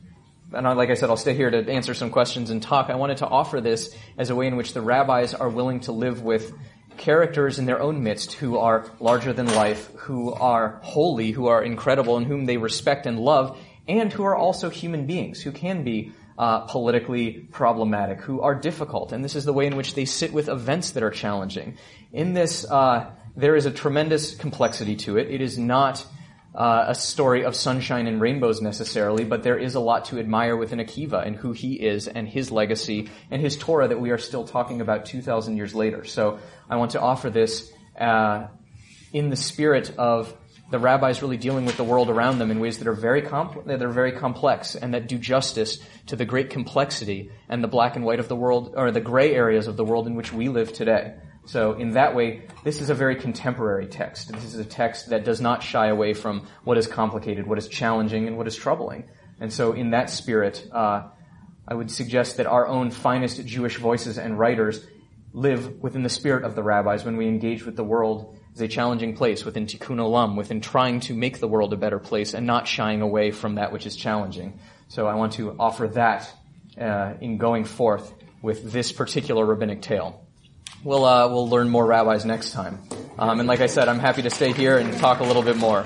[0.54, 2.90] and I, like I said, I'll stay here to answer some questions and talk.
[2.90, 5.92] I wanted to offer this as a way in which the rabbis are willing to
[5.92, 6.54] live with
[6.98, 11.64] characters in their own midst who are larger than life, who are holy, who are
[11.64, 13.58] incredible, and whom they respect and love,
[13.88, 19.12] and who are also human beings, who can be uh, politically problematic, who are difficult,
[19.12, 21.78] and this is the way in which they sit with events that are challenging.
[22.12, 25.30] In this, uh, there is a tremendous complexity to it.
[25.32, 26.06] It is not
[26.58, 30.58] uh, a story of sunshine and rainbows necessarily, but there is a lot to admire
[30.58, 34.18] within Akiva and who he is and his legacy and his Torah that we are
[34.18, 36.04] still talking about 2,000 years later.
[36.04, 38.48] So I want to offer this uh,
[39.14, 40.36] in the spirit of
[40.72, 43.84] the rabbis really dealing with the world around them in ways that are very that
[43.84, 45.78] are very complex and that do justice
[46.08, 49.34] to the great complexity and the black and white of the world or the gray
[49.34, 51.14] areas of the world in which we live today.
[51.48, 54.32] So in that way, this is a very contemporary text.
[54.32, 57.70] This is a text that does not shy away from what is complicated, what is
[57.70, 59.10] challenging, and what is troubling.
[59.40, 61.08] And so in that spirit, uh,
[61.66, 64.86] I would suggest that our own finest Jewish voices and writers
[65.32, 68.68] live within the spirit of the rabbis when we engage with the world as a
[68.68, 72.46] challenging place within tikkun olam, within trying to make the world a better place and
[72.46, 74.60] not shying away from that which is challenging.
[74.90, 76.30] So I want to offer that
[76.80, 80.27] uh, in going forth with this particular rabbinic tale.
[80.84, 82.80] We'll uh, we'll learn more rabbis next time.
[83.18, 85.58] Um, and like I said, I'm happy to stay here and talk a little bit
[85.58, 85.84] more.